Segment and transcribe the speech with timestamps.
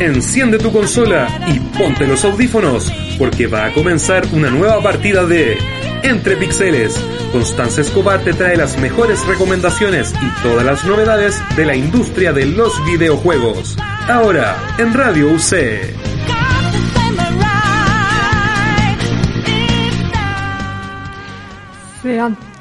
[0.00, 5.58] Enciende tu consola y ponte los audífonos, porque va a comenzar una nueva partida de
[6.02, 6.98] Entre Pixeles.
[7.32, 12.46] Constanza Escobar te trae las mejores recomendaciones y todas las novedades de la industria de
[12.46, 13.76] los videojuegos.
[14.08, 16.09] Ahora, en Radio UC.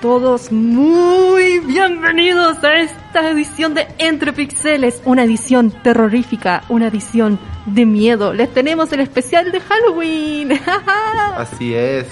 [0.02, 7.85] Todos muy bienvenidos a esta edición de Entre Pixeles, una edición terrorífica, una edición de
[7.85, 8.34] miedo.
[8.34, 10.59] Les tenemos el especial de Halloween.
[11.38, 12.07] Así es.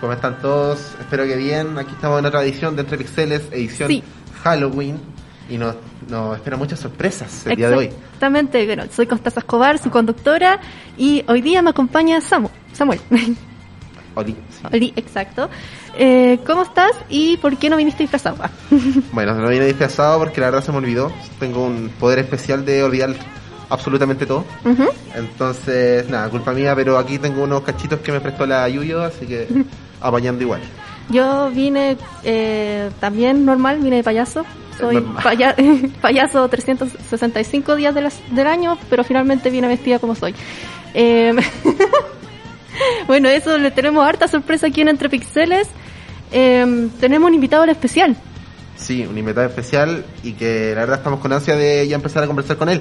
[0.00, 0.94] ¿Cómo están todos?
[1.00, 1.76] Espero que bien.
[1.76, 4.02] Aquí estamos en otra edición de Entre Pixeles, edición Sí.
[4.44, 5.00] Halloween.
[5.50, 5.74] Y nos,
[6.08, 7.84] nos esperan muchas sorpresas el día de hoy.
[7.86, 10.60] Exactamente, bueno, soy Constanza Escobar, su conductora,
[10.96, 13.00] y hoy día me acompaña Samu, Samuel.
[14.18, 14.36] Oli.
[14.72, 15.48] Oli, exacto.
[15.96, 18.36] Eh, ¿Cómo estás y por qué no viniste disfrazado?
[19.12, 21.12] Bueno, no vine disfrazado porque la verdad se me olvidó.
[21.38, 23.14] Tengo un poder especial de olvidar
[23.70, 24.44] absolutamente todo.
[24.64, 24.84] Ujú.
[25.14, 29.26] Entonces, nada, culpa mía, pero aquí tengo unos cachitos que me prestó la Yuyo, así
[29.26, 29.46] que
[30.00, 30.60] apañando igual.
[31.10, 34.44] Yo vine eh, también normal, vine de payaso.
[34.78, 35.56] Soy paya-
[36.02, 40.34] payaso 365 días de las- del año, pero finalmente vine vestida como soy.
[40.94, 41.34] Eh,
[43.06, 45.68] bueno, eso le tenemos harta sorpresa aquí en Entre Pixeles.
[46.32, 48.16] Eh, tenemos un invitado especial.
[48.76, 52.26] Sí, un invitado especial y que la verdad estamos con ansia de ya empezar a
[52.26, 52.80] conversar con él.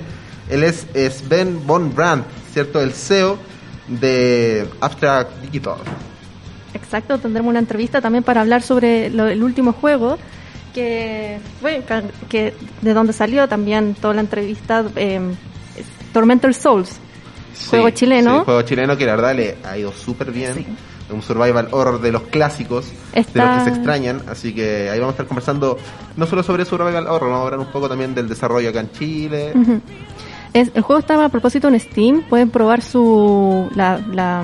[0.50, 2.80] Él es Sven von Brandt, ¿cierto?
[2.82, 3.38] El CEO
[3.88, 5.78] de Abstract Digital.
[6.74, 10.18] Exacto, tendremos una entrevista también para hablar sobre lo- el último juego
[10.74, 11.84] que fue
[12.30, 15.20] que de donde salió también toda la entrevista eh,
[15.76, 17.00] es Tormentor Souls.
[17.70, 18.40] Juego chileno.
[18.40, 20.54] Sí, juego chileno que la verdad le ha ido súper bien.
[20.56, 20.66] Sí.
[21.10, 24.22] Un survival horror de los clásicos, de los que se extrañan.
[24.30, 25.78] Así que ahí vamos a estar conversando
[26.18, 28.92] no solo sobre survival horror, vamos a hablar un poco también del desarrollo acá en
[28.92, 29.54] Chile.
[30.54, 34.44] Es, el juego está a propósito en Steam, pueden probar su la, la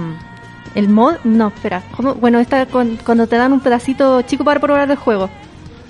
[0.75, 2.15] el mod, no, espera, ¿cómo?
[2.15, 5.29] bueno, está con- cuando te dan un pedacito chico para probar el juego,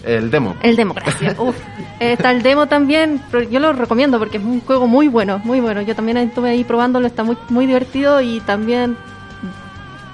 [0.04, 0.56] El demo.
[0.62, 1.36] el demo, gracias.
[1.40, 1.56] Uf.
[2.00, 5.60] Está el demo también, pero yo lo recomiendo porque es un juego muy bueno, muy
[5.62, 5.82] bueno.
[5.82, 8.98] Yo también estuve ahí probándolo, está muy muy divertido y también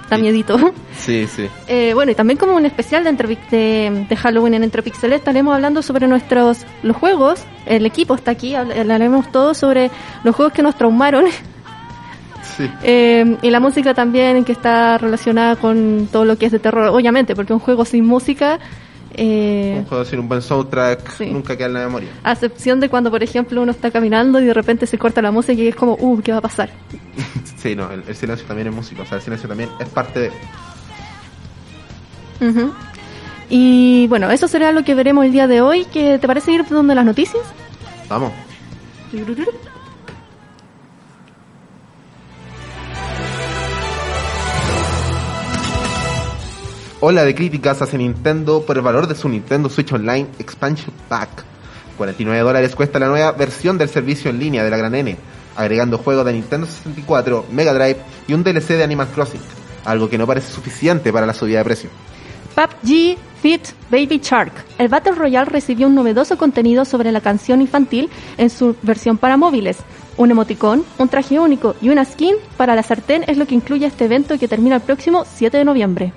[0.08, 0.56] da miedito.
[0.96, 1.48] Sí, sí.
[1.68, 5.54] Eh, bueno, y también como un especial de, Entrepi- de, de Halloween en Entropixel estaremos
[5.54, 7.44] hablando sobre nuestros los juegos.
[7.66, 9.90] El equipo está aquí, habl- hablaremos todo sobre
[10.24, 11.24] los juegos que nos traumaron
[12.56, 12.68] Sí.
[12.82, 16.88] eh, y la música también que está relacionada con todo lo que es de terror,
[16.88, 18.58] obviamente, porque un juego sin música,
[19.22, 21.26] eh, Un juego sin un buen soundtrack Sí.
[21.26, 22.08] nunca queda en la memoria.
[22.24, 25.30] a excepción de cuando, por ejemplo, uno está caminando y de repente se corta la
[25.30, 26.70] música y es como, uh, ¿qué va a pasar?
[27.60, 30.18] Sí, no, el, el silencio también es música, o sea, el silencio también es parte
[30.20, 30.30] de...
[33.50, 35.84] Y bueno, eso será lo que veremos el día de hoy.
[35.92, 37.42] ¿Qué te parece ir donde las noticias?
[38.08, 38.32] Vamos.
[47.02, 51.30] Ola de críticas hacia Nintendo por el valor de su Nintendo Switch Online Expansion Pack.
[51.96, 55.16] 49 dólares cuesta la nueva versión del servicio en línea de la Gran N,
[55.56, 57.96] agregando juegos de Nintendo 64, Mega Drive
[58.28, 59.40] y un DLC de Animal Crossing,
[59.86, 61.88] algo que no parece suficiente para la subida de precio.
[62.54, 64.52] PUBG Fit Baby Shark.
[64.76, 69.38] El Battle Royale recibió un novedoso contenido sobre la canción infantil en su versión para
[69.38, 69.78] móviles.
[70.18, 73.86] Un emoticón, un traje único y una skin para la sartén es lo que incluye
[73.86, 76.12] este evento que termina el próximo 7 de noviembre.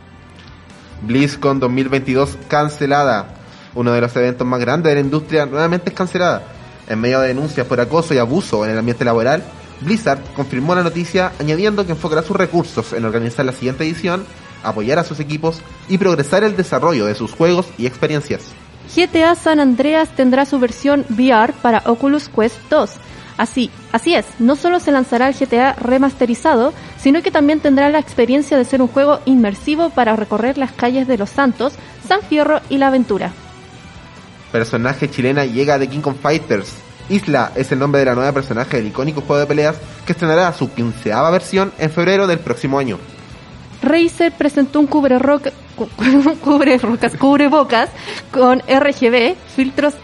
[1.05, 3.35] BlizzCon 2022 cancelada.
[3.75, 6.43] Uno de los eventos más grandes de la industria nuevamente es cancelada.
[6.87, 9.43] En medio de denuncias por acoso y abuso en el ambiente laboral,
[9.81, 14.25] Blizzard confirmó la noticia añadiendo que enfocará sus recursos en organizar la siguiente edición,
[14.63, 18.51] apoyar a sus equipos y progresar el desarrollo de sus juegos y experiencias.
[18.95, 22.91] GTA San Andreas tendrá su versión VR para Oculus Quest 2.
[23.38, 27.97] Así, así es, no solo se lanzará el GTA remasterizado, sino que también tendrá la
[27.99, 31.74] experiencia de ser un juego inmersivo para recorrer las calles de Los Santos,
[32.07, 33.31] San Fierro y La Aventura.
[34.51, 36.74] Personaje chilena llega de King of Fighters.
[37.09, 39.75] Isla es el nombre de la nueva personaje del icónico juego de peleas
[40.06, 42.97] que estrenará su quinceava versión en febrero del próximo año.
[43.81, 45.89] Razer presentó un cubre roca, cu-
[46.41, 47.89] cubre rocas, cubrebocas
[48.31, 49.95] con RGB, filtros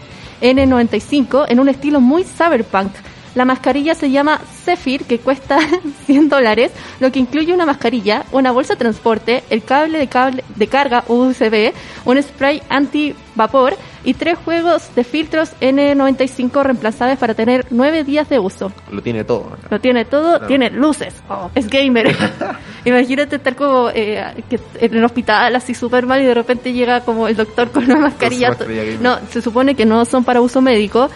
[0.42, 2.90] N95 en un estilo muy cyberpunk.
[3.34, 5.58] La mascarilla se llama Zephyr, que cuesta
[6.06, 10.44] 100 dólares, lo que incluye una mascarilla, una bolsa de transporte, el cable de, cable
[10.56, 11.72] de carga USB,
[12.04, 18.38] un spray anti-vapor y tres juegos de filtros N95 reemplazables para tener nueve días de
[18.38, 18.72] uso.
[18.90, 19.56] Lo tiene todo.
[19.68, 22.14] Lo tiene todo, tiene luces, oh, es gamer.
[22.84, 27.02] Imagínate estar como eh, que en el hospital así súper mal y de repente llega
[27.02, 28.56] como el doctor con una mascarilla.
[29.00, 31.10] No, se supone que no son para uso médico,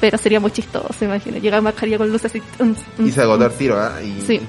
[0.00, 1.38] pero sería muy chistoso, imagino.
[1.38, 2.32] Llega mascarilla con luces
[2.98, 4.00] Y se agotó el tiro, ¿ah?
[4.02, 4.40] Y Sí.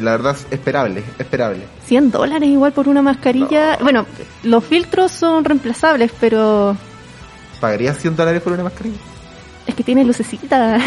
[0.00, 1.64] la verdad es esperable, esperable.
[1.86, 3.76] 100 dólares igual por una mascarilla.
[3.80, 4.06] Bueno,
[4.44, 6.76] los filtros son reemplazables, pero
[7.60, 8.96] ¿Pagarías 100 dólares por una mascarilla?
[9.66, 10.78] es que tiene lucecita.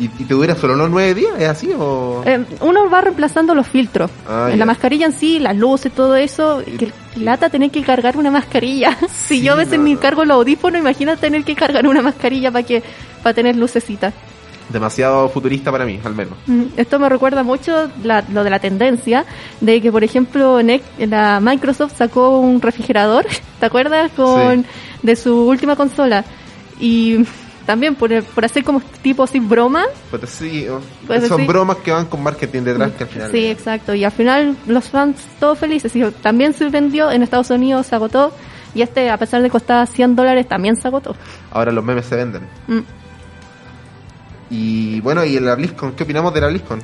[0.00, 1.32] ¿Y, y te dura solo los 9 días?
[1.38, 2.22] ¿Es así o...?
[2.24, 4.10] Eh, uno va reemplazando los filtros.
[4.28, 4.56] Ah, en ya.
[4.60, 6.62] la mascarilla en sí, las luces, todo eso.
[6.66, 8.96] Y- Que lata tener que cargar una mascarilla.
[9.12, 12.00] si Sí, yo a veces no, me cargo los audífonos, imagina tener que cargar una
[12.02, 12.82] mascarilla para que
[13.22, 14.12] para tener lucecita.
[14.70, 16.34] Demasiado futurista para mí, al menos.
[16.46, 19.24] Mm, Esto me recuerda mucho la- lo de la tendencia
[19.60, 23.26] de que, por ejemplo, Nec- la Microsoft sacó un refrigerador,
[23.60, 24.10] ¿te acuerdas?
[24.16, 24.64] Con
[25.02, 26.24] de su última consola
[26.78, 27.18] y
[27.70, 29.84] también por, por hacer como tipo así broma.
[30.10, 30.66] Pues sí,
[31.06, 33.30] Pues son bromas que van con marketing detrás que al final...
[33.30, 33.94] Sí, exacto.
[33.94, 35.94] Y al final los fans todos felices.
[35.94, 38.32] Y también se vendió en Estados Unidos, se agotó.
[38.74, 41.14] Y este, a pesar de costar 100 dólares, también se agotó.
[41.52, 42.42] Ahora los memes se venden.
[42.66, 42.80] Mm.
[44.50, 45.92] Y bueno, ¿y la BlizzCon?
[45.92, 46.82] ¿Qué opinamos de la BlizzCon?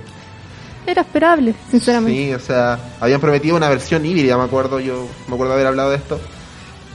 [0.87, 2.27] Era esperable, sinceramente.
[2.27, 5.91] Sí, o sea, habían prometido una versión híbrida, me acuerdo, yo me acuerdo haber hablado
[5.91, 6.21] de esto.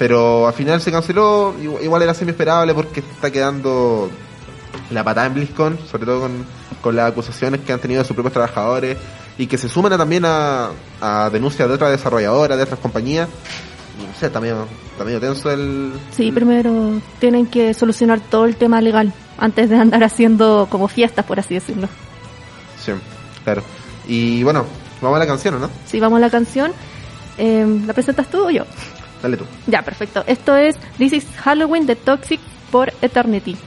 [0.02, 4.10] Pero al final se canceló, igual era semi esperable porque está quedando
[4.90, 6.44] la patada en BlizzCon, sobre todo con,
[6.82, 8.98] con las acusaciones que han tenido de sus propios trabajadores
[9.38, 10.70] y que se suman a- también a,
[11.00, 13.30] a denuncias de otras desarrolladoras, de otras compañías.
[14.02, 15.94] Y no sé, está medio, está medio tenso el...
[16.10, 20.88] Sí, el- primero tienen que solucionar todo el tema legal antes de andar haciendo como
[20.88, 21.88] fiestas, por así decirlo.
[22.84, 22.92] Sí,
[23.44, 23.62] claro.
[24.08, 24.66] Y bueno,
[25.00, 25.70] vamos a la canción, ¿o no?
[25.86, 26.72] Si vamos a la canción,
[27.38, 28.64] eh, ¿la presentas tú o yo?
[29.22, 29.46] Dale tú.
[29.68, 30.24] Ya, perfecto.
[30.28, 32.40] Esto es This is Halloween de Toxic
[32.72, 33.58] por Eternity.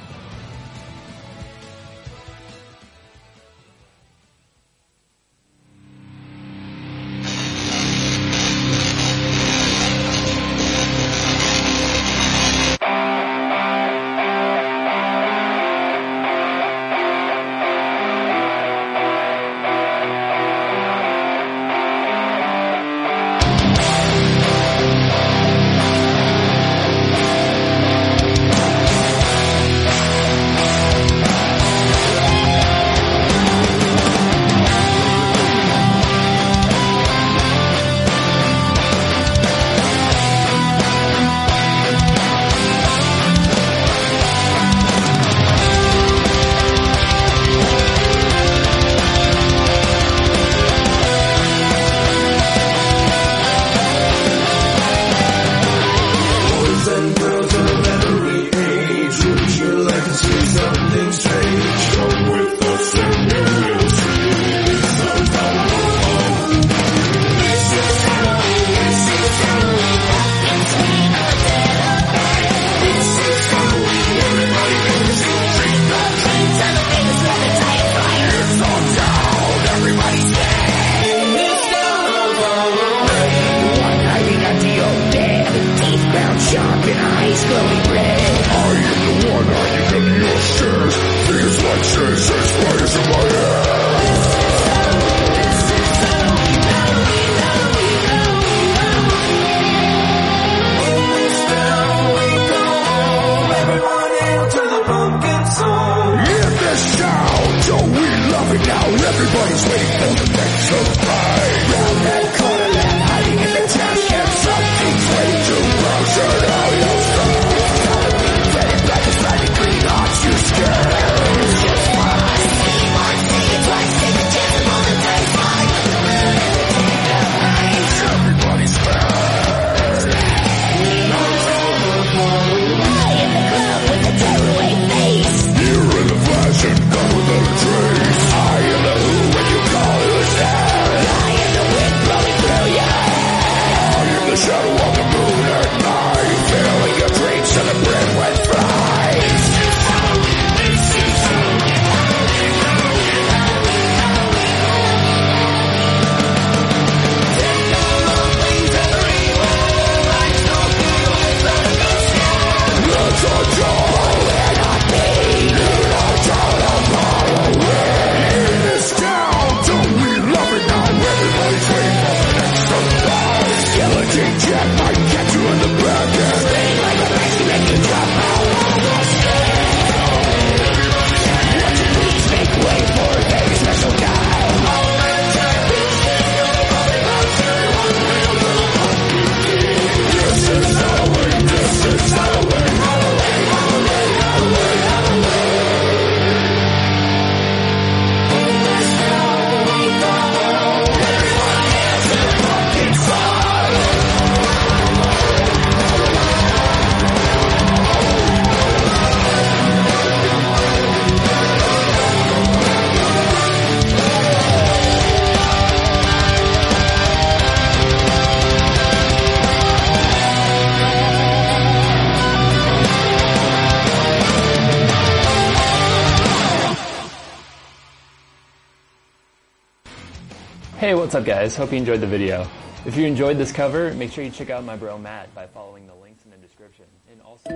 [231.15, 231.57] What's up guys?
[231.57, 232.45] Hope you enjoyed the video.
[232.85, 235.87] If you enjoyed this cover, make sure you check out my bro Matt by following
[235.87, 236.87] the links in the description.
[237.09, 237.51] And also.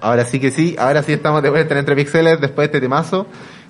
[0.00, 2.80] Ahora sí que sí, ahora sí estamos de vuelta en Entre Pixeles después de este
[2.80, 3.26] temazo.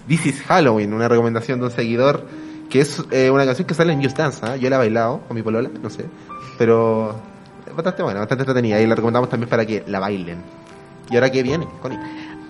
[0.07, 3.93] This is Halloween, una recomendación de un seguidor que es eh, una canción que sale
[3.93, 4.45] en Just Dance.
[4.45, 4.57] ¿ah?
[4.57, 6.07] Yo la he bailado con mi polola, no sé,
[6.59, 7.15] pero
[7.75, 10.43] bastante buena, bastante entretenida y la recomendamos también para que la bailen.
[11.11, 11.99] ¿Y ahora qué viene, Connie?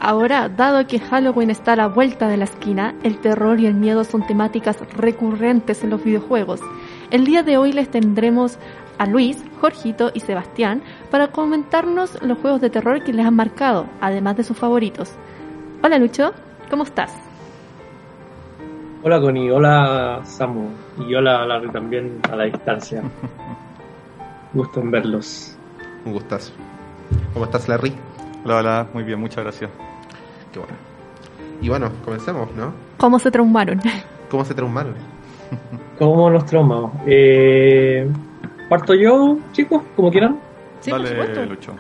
[0.01, 3.75] Ahora, dado que Halloween está a la vuelta de la esquina, el terror y el
[3.75, 6.61] miedo son temáticas recurrentes en los videojuegos.
[7.11, 8.59] El día de hoy les tendremos
[8.99, 13.87] a Luis, Jorgito y Sebastián para comentarnos los juegos de terror que les han marcado,
[14.01, 15.13] además de sus favoritos.
[15.83, 16.33] Hola Lucho,
[16.71, 17.28] ¿cómo estás?
[19.03, 23.03] Hola Connie, hola Samu y hola Larry también a la distancia.
[24.53, 25.57] Gusto en verlos.
[26.05, 26.53] Un gustazo.
[27.33, 27.93] ¿Cómo estás, Larry?
[28.45, 29.71] Hola, hola, muy bien, muchas gracias.
[30.53, 30.75] Qué bueno.
[31.61, 32.73] Y bueno, comencemos, ¿no?
[32.97, 33.81] ¿Cómo se traumaron?
[34.31, 34.95] ¿Cómo se traumaron?
[35.99, 36.93] ¿Cómo nos traumamos?
[37.07, 38.09] Eh,
[38.69, 39.83] ¿Parto yo, chicos?
[39.97, 40.39] Como quieran.
[40.81, 41.47] Sí, por Dale, supuesto.
[41.47, 41.73] Lucho.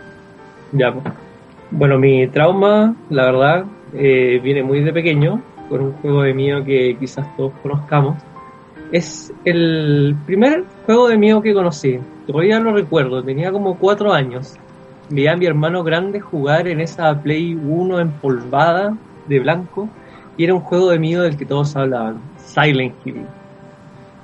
[0.73, 0.93] Ya.
[0.93, 1.15] pues.
[1.71, 6.65] Bueno, mi trauma, la verdad, eh, viene muy de pequeño, con un juego de miedo
[6.65, 8.17] que quizás todos conozcamos.
[8.93, 11.99] Es el primer juego de miedo que conocí.
[12.27, 14.55] Todavía lo recuerdo, tenía como cuatro años.
[15.11, 18.97] Veía a mi hermano grande jugar en esa Play 1 empolvada
[19.27, 19.89] de blanco
[20.37, 23.27] y era un juego de miedo del que todos hablaban, Silent Hill.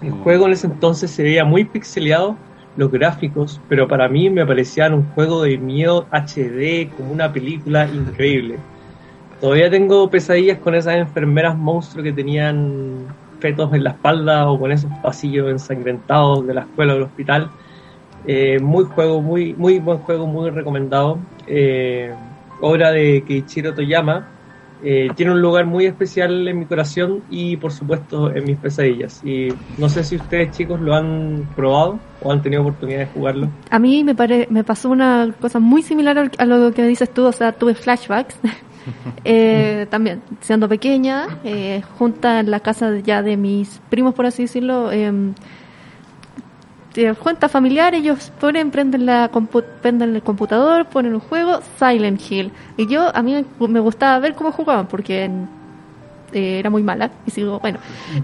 [0.03, 2.37] El juego en ese entonces se veía muy pixeleado,
[2.77, 7.89] los gráficos, pero para mí me parecían un juego de miedo HD, como una película
[7.89, 8.59] increíble.
[9.45, 12.95] Todavía tengo pesadillas con esas enfermeras monstruos que tenían
[13.41, 17.51] fetos en la espalda o con esos pasillos ensangrentados de la escuela o del hospital.
[18.27, 21.19] Eh, muy juego, muy, muy buen juego, muy recomendado.
[21.47, 22.11] Eh,
[22.63, 24.29] obra de Keiichiro Toyama.
[24.83, 29.21] Eh, tiene un lugar muy especial en mi corazón y por supuesto en mis pesadillas.
[29.27, 33.49] Y no sé si ustedes chicos lo han probado o han tenido oportunidad de jugarlo.
[33.69, 37.27] A mí me, pare- me pasó una cosa muy similar a lo que dices tú,
[37.27, 38.39] o sea, tuve flashbacks.
[39.25, 44.43] Eh, también, siendo pequeña, eh, junta en la casa ya de mis primos, por así
[44.43, 45.13] decirlo, eh,
[46.95, 49.31] de cuenta familiar, ellos ponen, prenden, la
[49.83, 52.53] prenden el computador, ponen un juego, Silent Hill.
[52.77, 55.29] Y yo, a mí me gustaba ver cómo jugaban, porque
[56.33, 57.11] eh, era muy mala.
[57.27, 57.79] Y sigo, bueno.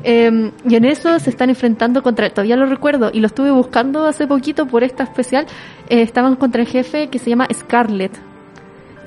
[0.04, 4.06] Eh, y en eso se están enfrentando contra, todavía lo recuerdo, y lo estuve buscando
[4.06, 5.46] hace poquito por esta especial.
[5.88, 8.29] eh, estaban contra el jefe que se llama Scarlet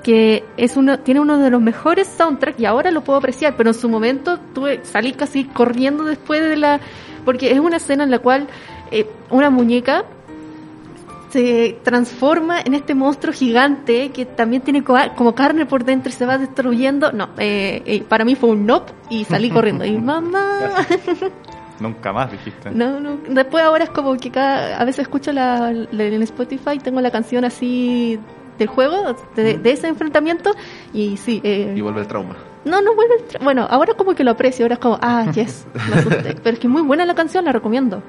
[0.03, 3.69] que es uno, tiene uno de los mejores soundtracks y ahora lo puedo apreciar, pero
[3.69, 6.79] en su momento tuve, salí casi corriendo después de la,
[7.25, 8.47] porque es una escena en la cual
[8.91, 10.03] eh, una muñeca
[11.31, 16.11] se transforma en este monstruo gigante que también tiene co- como carne por dentro y
[16.13, 17.11] se va destruyendo.
[17.11, 19.83] No, eh, eh, para mí fue un no y salí corriendo.
[19.83, 20.59] Y mamá,
[21.79, 22.69] Nunca más dijiste.
[22.69, 23.17] no, no.
[23.27, 27.09] Después ahora es como que cada, a veces escucho la, la- en Spotify, tengo la
[27.09, 28.19] canción así
[28.57, 30.51] del juego, de, de ese enfrentamiento,
[30.93, 31.41] y sí.
[31.43, 32.35] eh, Y vuelve el trauma.
[32.65, 35.25] no, no vuelve el tra- Bueno, ahora como que lo aprecio, ahora es como, ah,
[35.35, 36.35] yes, me asusté.
[36.43, 38.01] Pero es que es muy buena la canción, la recomiendo.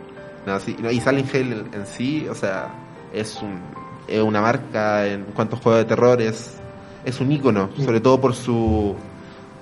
[0.46, 2.68] No, sí, no, y Silent Hill en, en sí, o sea,
[3.12, 3.58] es, un,
[4.06, 6.58] es una marca en cuanto a juego de terror, es,
[7.04, 8.94] es un ícono, sobre todo por su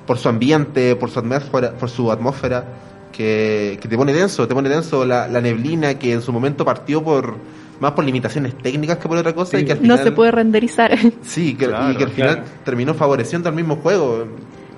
[0.07, 2.65] por su ambiente, por su atmósfera, por su atmósfera
[3.13, 6.65] que, que te pone denso, te pone denso la, la neblina que en su momento
[6.65, 7.37] partió por
[7.83, 10.31] más por limitaciones técnicas que por otra cosa y que al No final se puede
[10.31, 10.97] renderizar.
[11.23, 12.51] sí que, Claro, y que al final claro.
[12.65, 14.25] terminó favoreciendo al mismo juego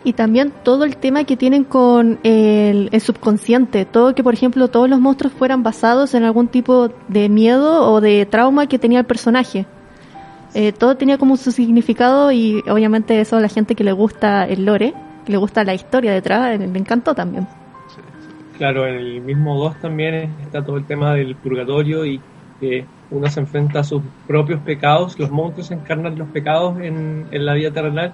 [0.05, 4.69] Y también todo el tema que tienen con el, el subconsciente, todo que por ejemplo
[4.69, 9.01] todos los monstruos fueran basados en algún tipo de miedo o de trauma que tenía
[9.01, 9.67] el personaje.
[10.55, 14.47] Eh, todo tenía como su significado y obviamente eso a la gente que le gusta
[14.47, 14.95] el lore,
[15.27, 17.47] que le gusta la historia detrás, eh, le encantó también.
[18.57, 22.21] Claro, en el mismo 2 también está todo el tema del purgatorio y
[22.61, 27.47] que uno se enfrenta a sus propios pecados, los monstruos encarnan los pecados en, en
[27.47, 28.13] la vida terrenal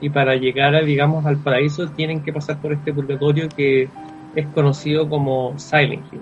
[0.00, 3.88] y para llegar, a, digamos, al paraíso tienen que pasar por este purgatorio que
[4.34, 6.20] es conocido como Silent Hill.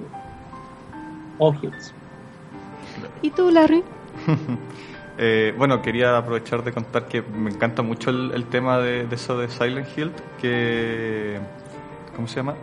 [1.38, 1.94] All Hills.
[3.22, 3.82] ¿Y tú, Larry?
[5.22, 9.14] Eh, bueno, quería aprovechar de contar que me encanta mucho el, el tema de, de
[9.16, 11.38] eso de Silent Hill, que...
[12.16, 12.54] ¿Cómo se llama?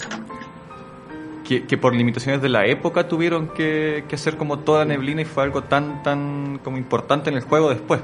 [1.48, 5.26] Que, que por limitaciones de la época tuvieron que, que hacer como toda neblina y
[5.26, 8.02] fue algo tan, tan como importante en el juego después.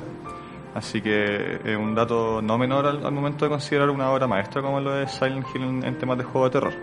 [0.73, 4.61] Así que es un dato no menor al, al momento de considerar una obra maestra
[4.61, 6.73] como lo de Silent Hill en, en temas de juego de terror.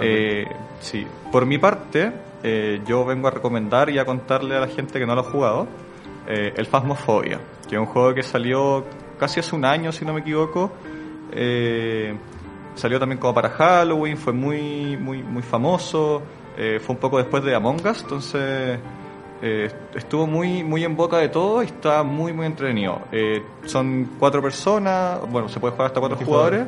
[0.00, 0.44] Eh,
[0.80, 4.98] sí, por mi parte, eh, yo vengo a recomendar y a contarle a la gente
[4.98, 5.66] que no lo ha jugado
[6.28, 8.84] eh, el Phasmophobia, que es un juego que salió
[9.18, 10.72] casi hace un año, si no me equivoco.
[11.32, 12.14] Eh,
[12.74, 16.22] salió también como para Halloween, fue muy, muy, muy famoso.
[16.56, 18.78] eh, fue un poco después de Among Us, entonces
[19.42, 23.00] eh, estuvo muy, muy en boca de todo y está muy, muy entretenido.
[23.10, 26.66] Eh, son cuatro personas, bueno, se puede jugar hasta cuatro jugadores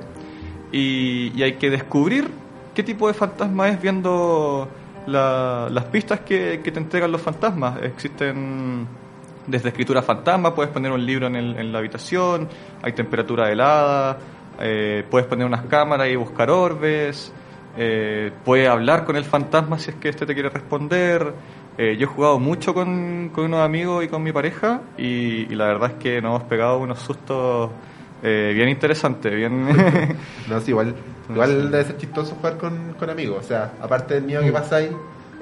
[0.72, 2.28] y, y hay que descubrir
[2.74, 4.68] qué tipo de fantasma es viendo
[5.06, 7.80] la- las pistas que, que te entregan los fantasmas.
[7.82, 8.86] Existen
[9.46, 12.48] desde escritura fantasma, puedes poner un libro en, el- en la habitación,
[12.82, 14.18] hay temperatura helada,
[14.60, 17.32] eh, puedes poner unas cámaras y buscar orbes,
[17.76, 21.34] eh, puedes hablar con el fantasma si es que este te quiere responder.
[21.78, 25.54] Eh, yo he jugado mucho con, con unos amigos y con mi pareja y, y
[25.54, 27.70] la verdad es que nos hemos pegado unos sustos
[28.22, 29.66] eh, bien interesantes, bien...
[30.48, 30.94] No, sí, igual,
[31.28, 33.44] igual debe ser chistoso jugar con, con amigos.
[33.44, 34.90] O sea, aparte del miedo que pasa ahí,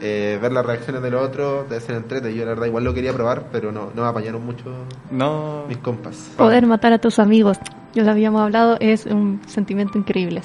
[0.00, 2.35] eh, ver las reacciones de los otros debe ser entrete.
[2.35, 4.64] Yo la verdad igual lo quería probar, pero no, no me apañaron mucho
[5.11, 5.64] no...
[5.68, 6.30] mis compas.
[6.37, 7.59] Poder matar a tus amigos,
[7.95, 10.43] ya lo habíamos hablado, es un sentimiento increíble.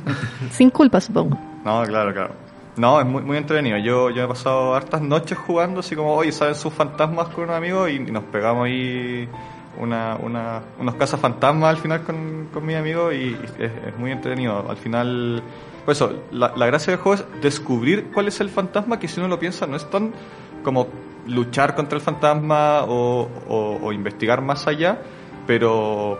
[0.50, 1.36] Sin culpa, supongo.
[1.64, 2.34] No, claro, claro.
[2.76, 3.76] No, es muy, muy entretenido.
[3.78, 7.50] Yo, yo he pasado hartas noches jugando, así como, oye, ¿saben sus fantasmas con un
[7.50, 7.88] amigo?
[7.88, 9.28] Y, y nos pegamos ahí
[9.78, 14.64] una, una, unos cazafantasmas al final con, con mi amigo y es, es muy entretenido.
[14.68, 15.42] Al final,
[15.84, 19.20] pues eso, la, la gracia del juego es descubrir cuál es el fantasma, que si
[19.20, 20.12] uno lo piensa no es tan
[20.62, 20.86] como
[21.26, 24.98] luchar contra el fantasma o, o- o investigar más allá,
[25.46, 26.18] pero,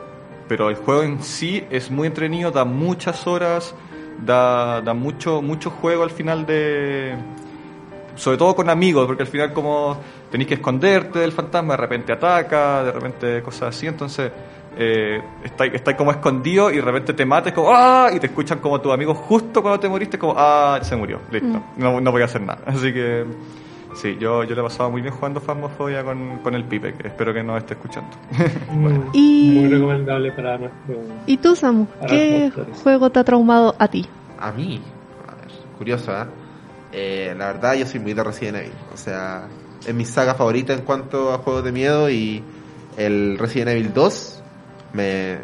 [0.50, 3.72] pero el juego en sí es muy entretenido, da muchas horas,
[4.18, 7.14] da, da mucho, mucho juego al final de...
[8.16, 9.96] Sobre todo con amigos, porque al final como
[10.28, 14.32] tenéis que esconderte del fantasma, de repente ataca, de repente cosas así, entonces
[14.76, 18.10] eh, estáis estáis como escondido y de repente te mates como ¡ah!
[18.12, 20.80] y te escuchan como tus amigos justo cuando te moriste como ¡ah!
[20.82, 22.58] se murió, listo, no, no voy a hacer nada.
[22.66, 23.24] Así que
[23.94, 27.09] sí, yo, yo le he pasado muy bien jugando Phasmophobia con, con el Pipe, que
[27.09, 28.11] espero que nos esté escuchando.
[28.72, 31.03] Muy, Y- muy recomendable para nuestro.
[31.26, 31.87] ¿Y tú, Samu?
[32.09, 34.07] ¿Qué juego te ha traumado a ti?
[34.38, 34.81] A mí,
[35.29, 36.24] a ver, curioso, ¿eh?
[36.92, 38.72] Eh, La verdad, yo soy muy de Resident Evil.
[38.94, 39.48] O sea,
[39.87, 42.42] es mi saga favorita en cuanto a juegos de miedo y
[42.96, 44.42] el Resident Evil 2
[44.92, 45.38] me.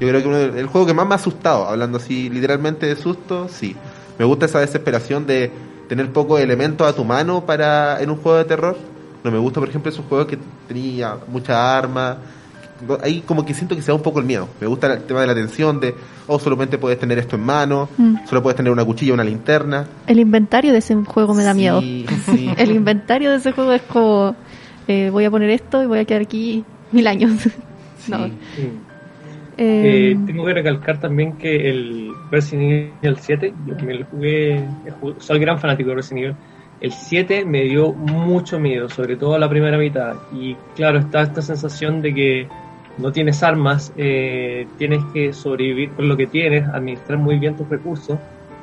[0.00, 2.96] Yo creo que uno el juego que más me ha asustado, hablando así literalmente de
[2.96, 3.74] susto, sí.
[4.18, 5.50] Me gusta esa desesperación de
[5.88, 8.76] tener pocos elementos a tu mano para en un juego de terror.
[9.24, 12.16] No me gusta, por ejemplo, esos juegos que tenía muchas armas.
[13.02, 14.48] Ahí como que siento que se da un poco el miedo.
[14.60, 15.96] Me gusta el tema de la tensión, de,
[16.28, 18.18] oh, solamente puedes tener esto en mano, Mm.
[18.28, 19.84] solo puedes tener una cuchilla, una linterna.
[20.06, 21.80] El inventario de ese juego me da Sí, miedo.
[21.80, 22.50] sí.
[22.56, 24.36] El inventario de ese juego es como,
[24.86, 27.32] eh, voy a poner esto y voy a quedar aquí mil años.
[28.04, 28.12] Sí.
[28.12, 28.18] No.
[28.28, 28.30] Mm.
[29.58, 34.06] Eh, Eh, tengo que recalcar también que el Resident Evil 7, yo que me lo
[34.06, 34.72] jugué,
[35.18, 36.38] soy gran fanático de Resident Evil,
[36.80, 40.22] el 7 me dio mucho miedo, sobre todo la primera mitad.
[40.30, 42.52] Y claro, está esta sensación de que
[42.96, 47.68] no tienes armas, eh, tienes que sobrevivir con lo que tienes, administrar muy bien tus
[47.68, 48.20] recursos.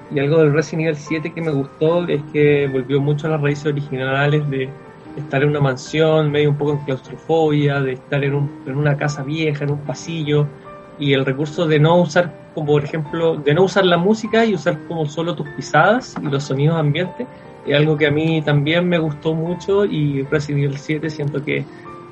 [0.10, 3.42] Y algo del Resident Evil 7 que me gustó es que volvió mucho a las
[3.42, 4.78] raíces originales de
[5.16, 8.98] estar en una mansión, medio un poco en claustrofobia, de estar en, un- en una
[8.98, 10.52] casa vieja, en un pasillo,
[11.00, 14.56] y el recurso de no usar, como por ejemplo, de no usar la música y
[14.56, 17.28] usar como solo tus pisadas y los sonidos ambientes,
[17.66, 21.66] es algo que a mí también me gustó mucho y Resident Evil 7 siento que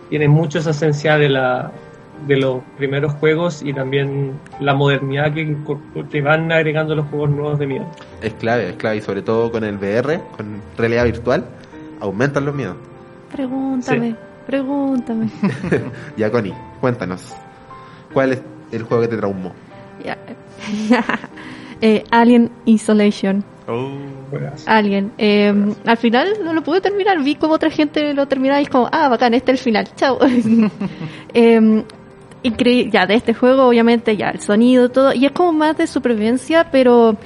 [0.10, 1.72] tiene mucho esa esencia de la
[2.28, 5.58] de los primeros juegos y también la modernidad que,
[6.10, 7.86] que van agregando los juegos nuevos de miedo.
[8.22, 8.98] Es clave, es clave.
[8.98, 11.46] Y sobre todo con el VR, con realidad virtual,
[12.00, 12.78] aumentan los miedos.
[13.32, 14.16] pregúntame,
[14.46, 15.30] pregúntame.
[16.18, 17.34] Ya, Connie, cuéntanos.
[18.14, 18.42] ¿Cuál es
[18.76, 19.54] el juego que te traumó?
[20.04, 20.18] Ya.
[21.86, 23.44] Eh, Alien Isolation.
[23.68, 23.90] Oh.
[24.68, 25.12] Alien.
[25.18, 25.54] Eh,
[25.86, 27.22] al final no lo pude terminar.
[27.22, 29.90] Vi como otra gente lo terminaba y es como, ah, bacán, este es el final.
[29.98, 30.18] Chao.
[31.34, 31.84] eh,
[32.44, 32.90] increíble.
[32.90, 35.14] Ya, de este juego, obviamente, ya, el sonido, todo.
[35.14, 37.18] Y es como más de supervivencia, pero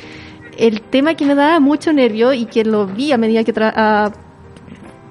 [0.57, 3.73] el tema que me daba mucho nervio y que lo vi a medida que tra-
[3.75, 4.11] ah,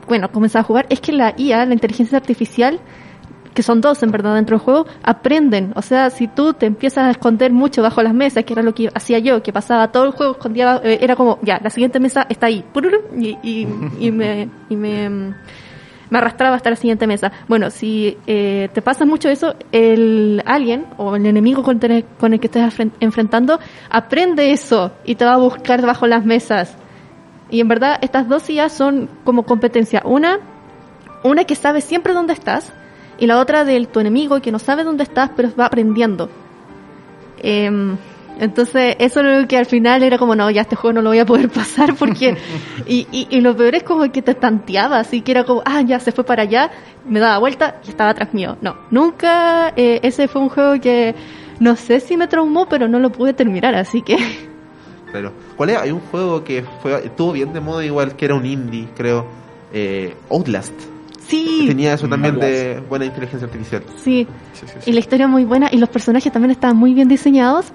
[0.09, 2.81] bueno, comenzaba a jugar, es que la IA, la inteligencia artificial,
[3.57, 5.73] que son dos en verdad dentro del juego, aprenden.
[5.75, 8.73] O sea, si tú te empiezas a esconder mucho bajo las mesas, que era lo
[8.75, 11.99] que hacía yo, que pasaba todo el juego, escondía, eh, era como, ya, la siguiente
[11.99, 12.65] mesa está ahí,
[13.19, 13.67] y, y,
[13.99, 15.09] y me, y me,
[16.11, 17.33] me arrastraba hasta la siguiente mesa.
[17.49, 22.33] Bueno, si eh, te pasa mucho eso, el alien o el enemigo con, el- con
[22.35, 22.63] el que estés
[23.01, 23.59] enfrentando
[23.91, 26.77] aprende eso y te va a buscar bajo las mesas.
[27.51, 30.03] Y en verdad, estas dos IAs son como competencia.
[30.05, 30.39] Una,
[31.25, 32.73] una que sabe siempre dónde estás
[33.19, 36.29] y la otra del tu enemigo que no sabe dónde estás pero va aprendiendo.
[37.43, 37.97] Em,
[38.39, 41.09] Entonces, eso es lo que al final era como, no, ya este juego no lo
[41.09, 42.37] voy a poder pasar porque...
[42.87, 45.81] y, y, y lo peor es como que te tanteaba, así que era como, ah,
[45.81, 46.71] ya se fue para allá,
[47.09, 48.57] me daba vuelta y estaba atrás mío.
[48.61, 51.15] No, nunca, eh, ese fue un juego que
[51.61, 54.17] no sé si me traumó, pero no lo pude terminar, así que...
[55.11, 55.33] Claro.
[55.57, 55.79] ¿Cuál es?
[55.79, 59.25] Hay un juego que fue estuvo bien de moda igual, que era un indie, creo.
[59.73, 60.75] Eh, Outlast.
[61.29, 63.83] Sí, Tenía eso también de buena inteligencia artificial.
[64.03, 64.27] sí.
[64.53, 64.91] Sí, sí, sí.
[64.91, 67.67] Y la historia muy buena y los personajes también estaban muy bien diseñados.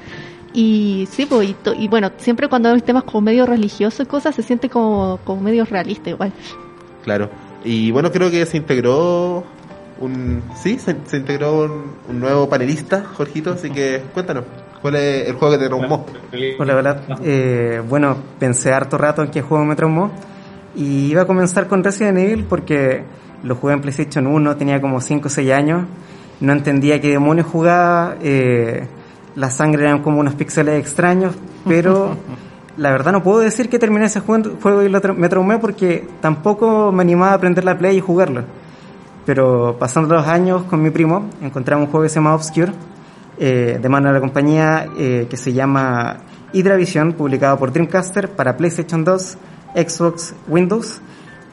[0.54, 4.10] Y sí, pues, y, to- y bueno, siempre cuando hay temas como medio religiosos y
[4.10, 6.32] cosas, se siente como, como medio realista igual.
[7.04, 7.30] Claro.
[7.64, 9.44] Y bueno, creo que se integró
[10.00, 10.42] un...
[10.56, 14.44] Sí, se, se integró un, un nuevo panelista, Jorgito, así que cuéntanos.
[14.82, 16.06] ¿Cuál es el juego que te traumó?
[16.60, 17.02] Hola, hola.
[17.24, 20.12] Eh, bueno, pensé harto rato en qué juego me traumó.
[20.76, 23.04] Y iba a comenzar con Resident Evil porque
[23.44, 25.86] lo jugué en PlayStation 1, tenía como 5 o 6 años.
[26.40, 28.16] No entendía qué demonios jugaba.
[28.22, 28.88] eh,
[29.36, 31.36] la sangre eran como unos píxeles extraños.
[31.68, 32.18] Pero
[32.78, 36.08] la verdad no puedo decir que terminé ese juego y lo tra- me traumé porque
[36.22, 38.44] tampoco me animaba a aprender la Play y jugarlo.
[39.26, 42.72] Pero pasando los años con mi primo, encontramos un juego que se llama Obscure,
[43.38, 46.18] eh, de mano de la compañía eh, que se llama
[46.54, 49.38] Hydra Vision, publicado por Dreamcaster para PlayStation 2,
[49.76, 51.00] Xbox, Windows.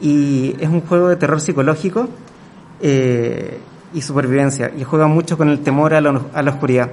[0.01, 2.07] Y es un juego de terror psicológico
[2.81, 3.59] eh,
[3.93, 4.71] y supervivencia.
[4.77, 6.89] Y juega mucho con el temor a la, a la oscuridad.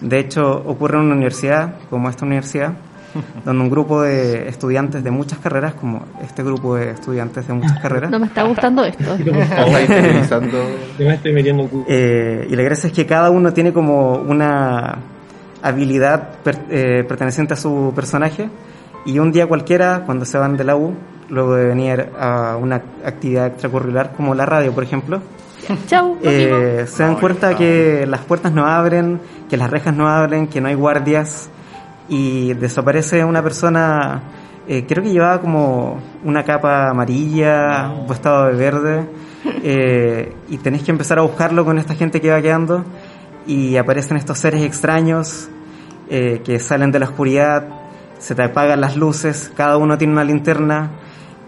[0.00, 2.72] De hecho, ocurre en una universidad, como esta universidad,
[3.44, 7.78] donde un grupo de estudiantes de muchas carreras, como este grupo de estudiantes de muchas
[7.80, 9.04] carreras, No me está gustando esto.
[11.88, 14.98] Eh, y la gracia es que cada uno tiene como una
[15.62, 18.48] habilidad per- eh, perteneciente a su personaje.
[19.06, 20.94] Y un día cualquiera, cuando se van de la U,
[21.28, 25.20] luego de venir a una actividad extracurricular como la radio, por ejemplo,
[25.86, 30.46] Chau, eh, se dan cuenta que las puertas no abren, que las rejas no abren,
[30.46, 31.48] que no hay guardias
[32.08, 34.22] y desaparece una persona,
[34.68, 39.06] eh, creo que llevaba como una capa amarilla, un vestado de verde
[39.62, 42.84] eh, y tenéis que empezar a buscarlo con esta gente que va quedando
[43.46, 45.48] y aparecen estos seres extraños
[46.08, 47.66] eh, que salen de la oscuridad,
[48.18, 50.90] se te apagan las luces, cada uno tiene una linterna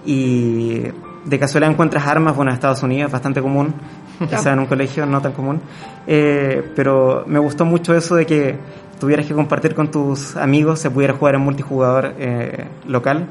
[0.06, 0.84] y
[1.24, 3.74] de casualidad encuentras armas, bueno, en Estados Unidos es bastante común,
[4.18, 5.60] quizá en un colegio no tan común,
[6.06, 8.56] Eh, pero me gustó mucho eso de que
[9.00, 13.26] tuvieras que compartir con tus amigos, se pudiera jugar en multijugador eh, local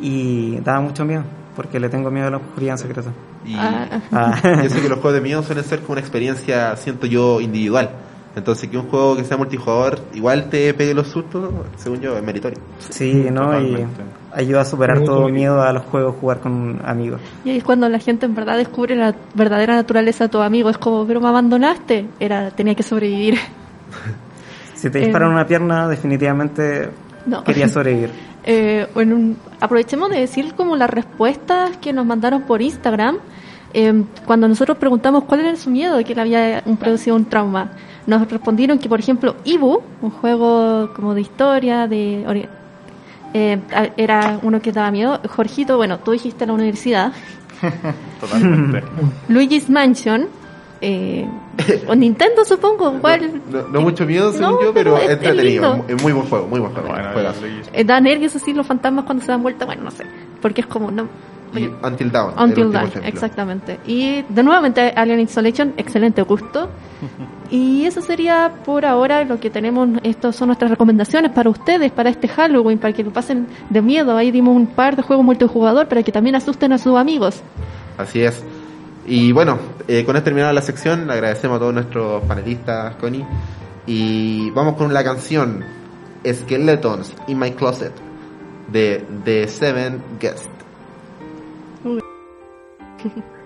[0.00, 1.22] y daba mucho miedo,
[1.54, 3.10] porque le tengo miedo a la oscuridad en secreto.
[3.46, 4.00] Y Ah.
[4.64, 7.90] Yo sé que los juegos de miedo suelen ser como una experiencia, siento yo, individual.
[8.36, 12.22] Entonces que un juego que sea multijugador igual te pegue los sustos, según yo, es
[12.22, 12.58] meritorio.
[12.90, 13.58] Sí, ¿no?
[13.60, 13.86] Y.
[14.38, 15.34] ayuda a superar todo bonito.
[15.34, 17.20] miedo a los juegos, jugar con amigos.
[17.44, 20.70] Y ahí es cuando la gente en verdad descubre la verdadera naturaleza de tu amigo.
[20.70, 22.06] Es como, pero me abandonaste.
[22.20, 23.36] Era, tenía que sobrevivir.
[24.74, 26.88] Si te Eh, disparan una pierna, definitivamente
[27.26, 27.42] No.
[27.44, 28.10] quería sobrevivir.
[28.44, 33.18] Eh, en un- aprovechemos de decir como las respuestas que nos mandaron por Instagram.
[33.74, 37.26] eh, cuando nosotros preguntamos cuál era su miedo de que le había un- producido un
[37.26, 37.72] trauma,
[38.06, 42.24] nos respondieron que, por ejemplo, Ibu, un juego como de historia, de
[43.34, 43.60] eh,
[43.96, 45.20] era uno que daba miedo.
[45.28, 47.12] Jorgito, bueno, tú dijiste la universidad.
[48.20, 48.82] Totalmente.
[49.28, 50.26] Luigi's Mansion,
[50.80, 51.26] eh,
[51.86, 52.92] o Nintendo, supongo.
[53.00, 53.40] ¿Cuál?
[53.50, 55.84] No, no mucho miedo, según No, yo, pero, pero es- entretenido.
[55.88, 56.88] Es muy buen juego, muy buen juego.
[56.88, 57.32] Bueno,
[57.72, 59.64] Eh, da nervios así los fantasmas cuando se dan vuelta.
[59.64, 60.04] Bueno, no sé.
[60.40, 61.08] Porque es como, no.
[61.54, 62.34] Y Until Dawn.
[62.38, 63.78] Until Dawn, exactamente.
[63.86, 66.68] Y de nuevamente Alien Isolation, excelente gusto.
[67.50, 69.88] Y eso sería por ahora lo que tenemos.
[70.02, 74.16] Estas son nuestras recomendaciones para ustedes, para este Halloween, para que lo pasen de miedo.
[74.18, 77.40] Ahí dimos un par de juegos multijugador para que también asusten a sus amigos.
[77.96, 78.44] Así es.
[79.06, 81.06] Y bueno, eh, con esto terminada la sección.
[81.06, 83.24] Le agradecemos a todos nuestros panelistas, Connie.
[83.86, 85.64] Y vamos con la canción
[86.30, 87.92] Skeletons in My Closet
[88.70, 90.50] de The Seven Guest.
[92.98, 93.20] Mm-hmm.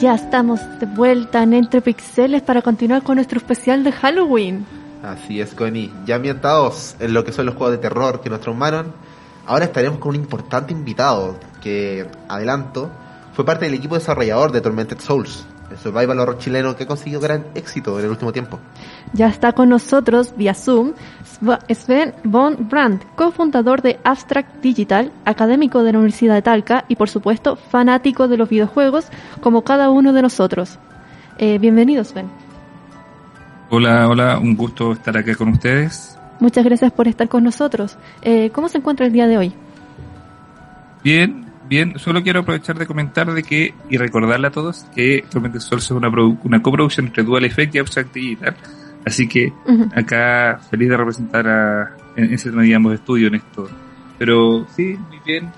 [0.00, 4.64] ya estamos de vuelta en Entre Pixeles para continuar con nuestro especial de Halloween.
[5.02, 5.92] Así es, Connie.
[6.06, 8.94] Ya ambientados en lo que son los juegos de terror que nos traumaron,
[9.46, 12.90] ahora estaremos con un importante invitado que, adelanto,
[13.34, 17.20] fue parte del equipo desarrollador de Tormented Souls, el survival horror chileno que ha conseguido
[17.20, 18.58] gran éxito en el último tiempo.
[19.12, 20.92] Ya está con nosotros vía Zoom
[21.24, 26.96] Sv- Sven von Brandt, cofundador de Abstract Digital, académico de la Universidad de Talca y
[26.96, 29.06] por supuesto fanático de los videojuegos
[29.40, 30.78] como cada uno de nosotros.
[31.38, 32.28] Eh, bienvenido Sven.
[33.70, 36.18] Hola, hola, un gusto estar acá con ustedes.
[36.40, 37.96] Muchas gracias por estar con nosotros.
[38.22, 39.54] Eh, ¿Cómo se encuentra el día de hoy?
[41.04, 45.60] Bien, bien, solo quiero aprovechar de comentar de que, y recordarle a todos, que Tormented
[45.60, 46.08] Souls es una,
[46.42, 48.56] una coproducción entre Dual Effect y Abstract Digital.
[49.06, 49.52] Así que
[49.94, 53.70] acá feliz de representar a, en ese, digamos, estudio en esto.
[54.18, 55.50] Pero sí, muy bien,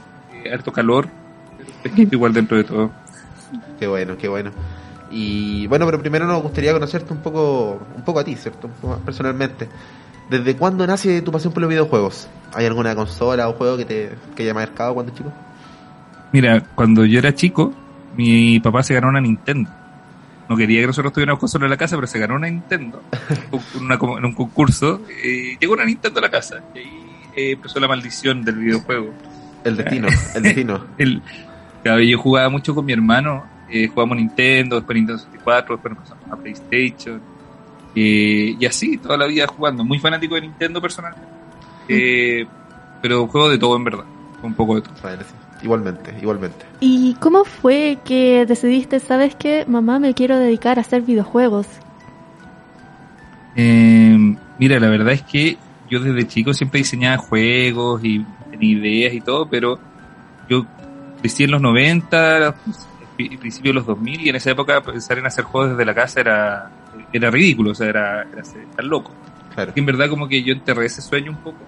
[0.45, 1.09] eh, harto calor,
[1.97, 2.93] igual dentro de todo.
[3.81, 4.53] Qué bueno, qué bueno.
[5.11, 8.69] Y bueno, pero primero nos gustaría conocerte un poco, un poco a ti, ¿cierto?
[8.69, 9.69] Un poco más personalmente.
[10.31, 12.29] ¿Desde cuándo nace tu pasión por los videojuegos?
[12.55, 15.33] ¿Hay alguna consola o juego que te que haya marcado cuando chico?
[16.33, 17.73] Mira, cuando yo era chico,
[18.17, 19.71] mi papá se ganó una Nintendo.
[20.49, 23.03] No quería que nosotros tuviéramos consola en la casa, pero se ganó una Nintendo
[23.75, 25.01] en, una co- en un concurso.
[25.23, 27.01] eh, llegó una Nintendo a la casa y ahí
[27.37, 29.13] eh, empezó la maldición del videojuego.
[29.65, 30.85] El destino, el destino.
[30.99, 31.23] El,
[31.85, 36.37] yo jugaba mucho con mi hermano, eh, jugábamos Nintendo, después Nintendo 64, después pasamos a
[36.37, 37.21] PlayStation.
[37.95, 39.85] eh, y así, toda la vida jugando.
[39.85, 41.27] Muy fanático de Nintendo personalmente.
[41.89, 42.47] Eh,
[43.01, 44.05] pero juego de todo en verdad.
[44.43, 44.95] Un poco de todo.
[44.97, 45.03] Sí.
[45.63, 46.65] Igualmente, igualmente.
[46.81, 51.67] ¿Y cómo fue que decidiste, sabes qué, mamá, me quiero dedicar a hacer videojuegos?
[53.55, 59.15] Eh, mira, la verdad es que yo desde chico siempre diseñaba juegos y tenía ideas
[59.15, 59.79] y todo, pero
[60.49, 60.67] yo
[61.21, 62.55] crecí en los 90,
[63.17, 65.95] pri- principio de los 2000 y en esa época pensar en hacer juegos desde la
[65.95, 66.71] casa era,
[67.13, 68.43] era ridículo, o sea, era, era,
[68.75, 69.13] era loco.
[69.55, 69.73] Claro.
[69.77, 71.59] Y en verdad como que yo enterré ese sueño un poco.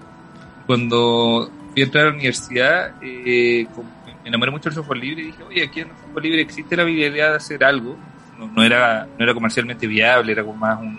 [0.66, 3.90] Cuando fui a entrar a la universidad, eh, como
[4.22, 6.76] me enamoré mucho del software libre y dije, oye, aquí en el software libre existe
[6.76, 7.98] la habilidad de hacer algo.
[8.38, 10.98] No, no era, no era comercialmente viable, era como más un,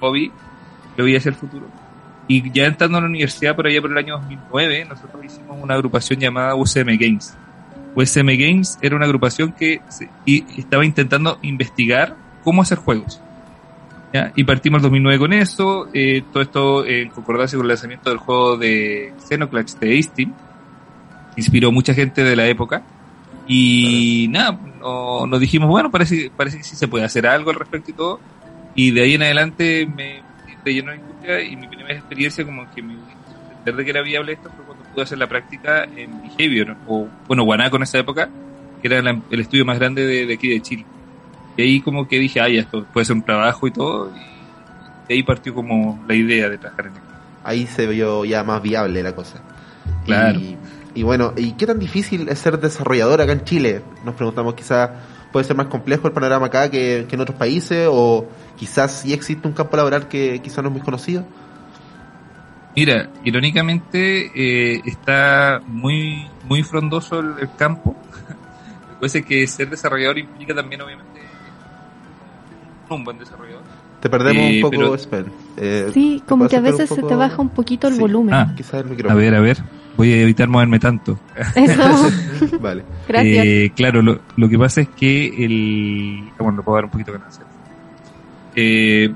[0.00, 0.32] hobby.
[0.96, 1.66] Lo veía hacia el futuro.
[2.28, 5.74] Y ya entrando a la universidad, por allá por el año 2009, nosotros hicimos una
[5.74, 7.36] agrupación llamada UCM Games.
[7.94, 13.20] USM Games era una agrupación que se- y estaba intentando investigar cómo hacer juegos.
[14.12, 14.32] ¿Ya?
[14.36, 18.18] Y partimos el 2009 con eso, eh, todo esto en concordancia con el lanzamiento del
[18.18, 20.32] juego de Xenoclash de Steam,
[21.36, 22.82] inspiró mucha gente de la época.
[23.48, 27.56] Y nada, no- nos dijimos, bueno, parece, parece que sí se puede hacer algo al
[27.56, 28.20] respecto y todo.
[28.74, 30.22] Y de ahí en adelante me
[30.64, 34.00] me llenó la industria y mi primera experiencia como que me entender de que era
[34.02, 37.98] viable esto fue cuando pude hacer la práctica en Behavior, o bueno, Guanaco en esa
[37.98, 38.30] época,
[38.80, 40.86] que era la- el estudio más grande de, de aquí de Chile.
[41.56, 45.14] Y ahí como que dije, ay, esto puede ser un trabajo y todo, y de
[45.14, 47.08] ahí partió como la idea de trabajar en esto.
[47.44, 49.42] Ahí se vio ya más viable la cosa.
[50.04, 50.38] Claro.
[50.38, 50.56] Y,
[50.94, 53.82] y bueno, ¿y qué tan difícil es ser desarrollador acá en Chile?
[54.04, 54.90] Nos preguntamos, quizás
[55.32, 59.12] puede ser más complejo el panorama acá que, que en otros países, o quizás sí
[59.12, 61.26] existe un campo laboral que quizás no es muy conocido.
[62.76, 67.96] Mira, irónicamente eh, está muy muy frondoso el, el campo.
[69.00, 71.20] Puede que ser desarrollador implica también, obviamente,
[72.96, 73.62] un buen desarrollador.
[74.00, 75.26] Te perdemos Eh, un poco, pero- Spen.
[75.56, 78.00] Eh, Sí, ¿te como que a veces se te baja un poquito el Sí.
[78.00, 78.34] volumen.
[78.34, 79.58] Ah, Quizás el a ver, a ver.
[79.96, 81.18] Voy a evitar moverme tanto.
[81.54, 82.10] Eso,
[82.60, 82.82] Vale.
[83.06, 83.44] gracias.
[83.46, 86.24] Eh, claro, lo, lo que pasa es que el...
[86.32, 87.44] ah, Bueno, lo puedo dar un poquito de ganancia.
[88.56, 89.12] Eh,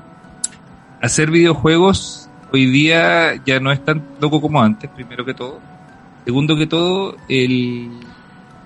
[1.01, 5.59] hacer videojuegos hoy día ya no es tan loco como antes, primero que todo.
[6.25, 7.89] Segundo que todo, el,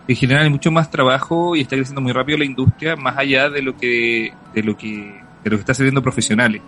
[0.08, 3.50] en general hay mucho más trabajo y está creciendo muy rápido la industria, más allá
[3.50, 6.62] de lo que, de lo que, de lo que está haciendo profesionales.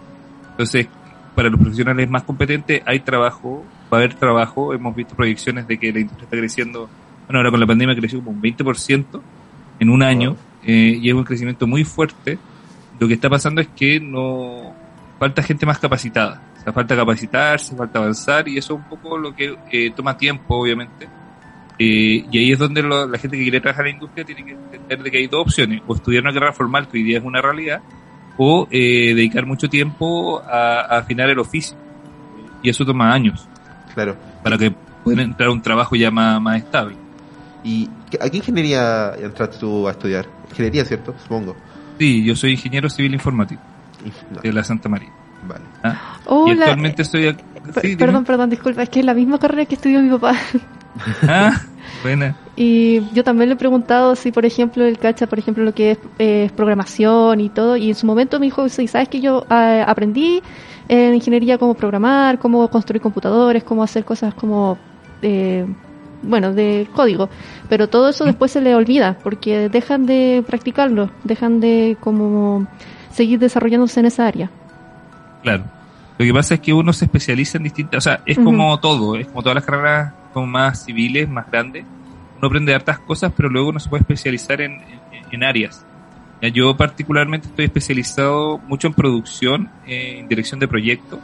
[0.52, 0.88] Entonces,
[1.36, 5.78] para los profesionales más competentes hay trabajo, va a haber trabajo, hemos visto proyecciones de
[5.78, 6.90] que la industria está creciendo,
[7.28, 9.22] bueno, ahora con la pandemia creció como un 20%
[9.80, 12.38] en un año, eh, y es un crecimiento muy fuerte.
[13.00, 14.74] Lo que está pasando es que no
[15.20, 19.18] falta gente más capacitada, o sea, falta capacitarse, falta avanzar, y eso es un poco
[19.18, 21.08] lo que eh, toma tiempo, obviamente.
[21.84, 24.46] Eh, y ahí es donde lo- la gente que quiere trabajar en la industria tiene
[24.46, 27.18] que entender de que hay dos opciones, o estudiar una carrera formal, que hoy día
[27.18, 27.82] es una realidad,
[28.38, 31.78] o eh, dedicar mucho tiempo a, a afinar el oficio.
[32.62, 33.48] Y eso toma años,
[33.94, 34.16] Claro.
[34.44, 36.96] para que puedan entrar a un trabajo ya más, más estable.
[37.64, 40.26] ¿Y a qué ingeniería entraste tú a estudiar?
[40.50, 41.14] Ingeniería, ¿cierto?
[41.22, 41.56] Supongo.
[42.00, 43.62] Sí, yo soy ingeniero civil informático
[44.34, 45.10] no, de la Santa María.
[45.48, 45.64] Vale.
[45.84, 46.18] ¿ah?
[46.22, 47.32] y Hola, actualmente estoy...
[47.82, 47.98] sí, dime.
[47.98, 50.36] perdón, perdón, disculpa, es que es la misma carrera que estudió mi papá.
[51.28, 51.62] Ah,
[52.04, 52.36] buena.
[52.56, 55.92] Y yo también le he preguntado si, por ejemplo, él cacha, por ejemplo, lo que
[55.92, 57.78] es eh, programación y todo.
[57.78, 60.42] Y en su momento me dijo, sí, sabes que yo eh, aprendí
[60.88, 64.78] en ingeniería cómo programar, cómo construir computadores, cómo hacer cosas como,
[65.24, 65.66] eh,
[66.22, 67.30] bueno, de código.
[67.70, 72.68] Pero todo eso después se le olvida porque dejan de practicarlo, dejan de como
[73.12, 74.52] seguir desarrollándose en esa área.
[75.42, 75.64] Claro.
[76.20, 79.16] Lo que pasa es que uno se especializa en distintas, o sea, es como todo,
[79.16, 81.86] es como todas las carreras como más civiles, más grandes.
[82.38, 85.86] Uno aprende hartas cosas, pero luego uno se puede especializar en, en- en áreas.
[86.42, 91.20] Ya, Yo particularmente estoy especializado mucho en producción, eh, en dirección de proyectos,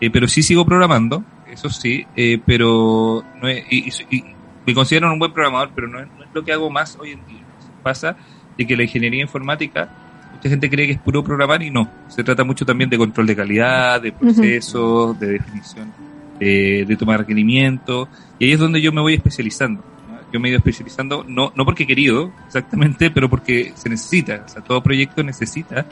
[0.00, 4.24] eh, pero sí sigo programando, eso sí, eh, pero no es- y, y- y
[4.66, 7.12] me considero un buen programador, pero no es, no es lo que hago más hoy
[7.12, 7.40] en día.
[7.82, 8.16] Pasa
[8.58, 9.88] de que la ingeniería informática
[10.34, 11.88] mucha gente cree que es puro programar y no.
[12.08, 15.92] Se trata mucho también de control de calidad, de procesos, de definición,
[16.38, 18.08] de, de toma de requerimientos.
[18.38, 19.82] Y ahí es donde yo me voy especializando.
[20.08, 20.18] ¿no?
[20.32, 24.44] Yo me he ido especializando, no, no porque he querido, exactamente, pero porque se necesita.
[24.46, 25.86] O sea, todo proyecto necesita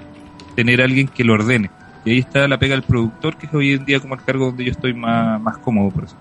[0.55, 1.71] tener a alguien que lo ordene.
[2.05, 4.47] Y ahí está la pega del productor, que es hoy en día como el cargo
[4.47, 6.17] donde yo estoy más, más cómodo por eso.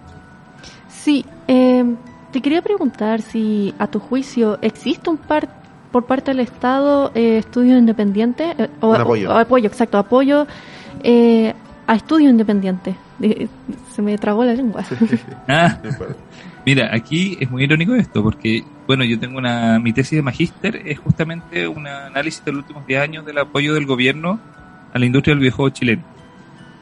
[0.88, 1.86] Sí, eh,
[2.32, 5.48] te quería preguntar si a tu juicio existe un par
[5.92, 9.30] por parte del Estado eh, estudio independiente eh, o, apoyo.
[9.30, 10.46] o apoyo, exacto, apoyo
[11.04, 11.54] eh,
[11.88, 12.96] a estudio independiente.
[13.92, 14.84] Se me tragó la lengua.
[15.48, 15.80] Ah.
[16.66, 20.82] Mira, aquí es muy irónico esto, porque, bueno, yo tengo una, mi tesis de magíster
[20.88, 24.40] es justamente un análisis de los últimos 10 años del apoyo del gobierno
[24.92, 26.04] a la industria del videojuego chileno.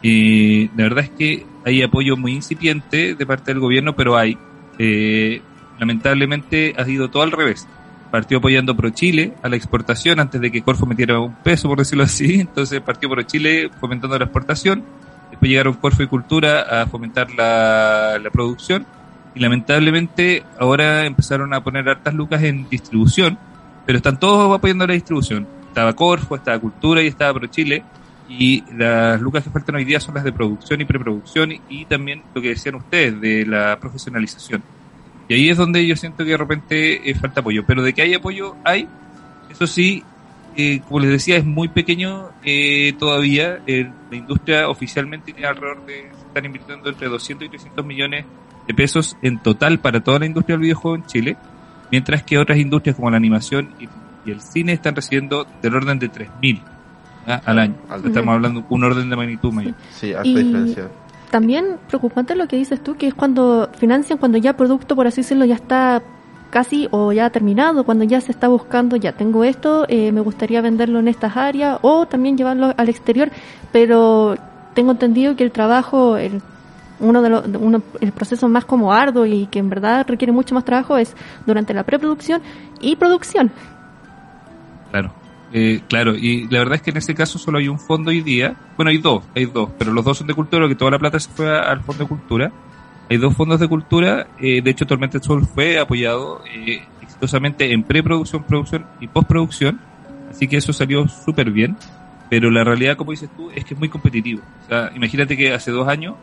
[0.01, 4.37] Y la verdad es que hay apoyo muy incipiente de parte del gobierno, pero hay.
[4.79, 5.41] Eh,
[5.79, 7.67] lamentablemente ha sido todo al revés.
[8.13, 11.79] Partió apoyando Pro Chile a la exportación antes de que Corfo metiera un peso, por
[11.79, 12.35] decirlo así.
[12.41, 14.83] Entonces partió Pro Chile fomentando la exportación.
[15.31, 18.85] Después llegaron Corfo y Cultura a fomentar la, la producción
[19.33, 23.39] y lamentablemente ahora empezaron a poner hartas lucas en distribución,
[23.83, 25.47] pero están todos apoyando la distribución.
[25.69, 27.83] Estaba Corfo, estaba Cultura y estaba Pro Chile,
[28.29, 31.85] y las lucas que faltan hoy día son las de producción y preproducción y, y
[31.85, 34.61] también lo que decían ustedes de la profesionalización.
[35.27, 37.63] Y ahí es donde yo siento que de repente eh, falta apoyo.
[37.65, 38.87] Pero de que hay apoyo, hay.
[39.49, 40.03] Eso sí,
[40.55, 43.59] eh, como les decía, es muy pequeño eh, todavía.
[43.67, 48.25] Eh, la industria oficialmente tiene alrededor de, están invirtiendo entre 200 y 300 millones
[48.67, 51.37] de pesos en total para toda la industria del videojuego en Chile.
[51.91, 53.87] Mientras que otras industrias como la animación y,
[54.27, 56.61] y el cine están recibiendo del orden de 3.000
[57.27, 57.41] ¿ah?
[57.45, 57.75] al año.
[58.05, 59.75] Estamos hablando de un orden de magnitud mayor.
[59.91, 60.89] Sí, harta Y- diferencia.
[61.33, 65.21] También preocupante lo que dices tú, que es cuando financian, cuando ya producto, por así
[65.21, 66.03] decirlo, ya está
[66.51, 70.61] casi o ya terminado, cuando ya se está buscando, ya tengo esto, eh, me gustaría
[70.61, 73.31] venderlo en estas áreas o también llevarlo al exterior,
[73.71, 74.35] pero
[74.75, 76.39] tengo entendido que el trabajo, el,
[76.99, 80.53] uno de los, uno, el proceso más como arduo y que en verdad requiere mucho
[80.53, 81.15] más trabajo es
[81.47, 82.43] durante la preproducción
[82.79, 83.49] y producción.
[84.91, 85.22] Claro.
[85.55, 88.21] Eh, claro, y la verdad es que en ese caso solo hay un fondo hoy
[88.21, 88.55] día.
[88.75, 91.19] Bueno, hay dos, hay dos, pero los dos son de cultura, que toda la plata
[91.19, 92.51] se fue al fondo de cultura.
[93.09, 97.83] Hay dos fondos de cultura, eh, de hecho Tormented Soul fue apoyado eh, exitosamente en
[97.83, 99.79] preproducción, producción y postproducción,
[100.31, 101.77] así que eso salió súper bien,
[102.29, 104.41] pero la realidad, como dices tú, es que es muy competitivo.
[104.63, 106.15] O sea, imagínate que hace dos años,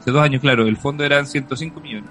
[0.00, 2.10] hace dos años, claro, el fondo eran 105 millones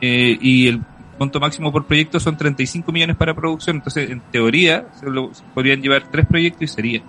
[0.00, 0.80] eh, y el
[1.20, 3.76] monto máximo por proyecto son 35 millones para producción.
[3.76, 7.02] Entonces, en teoría, se, lo- podrían llevar tres proyectos y sería.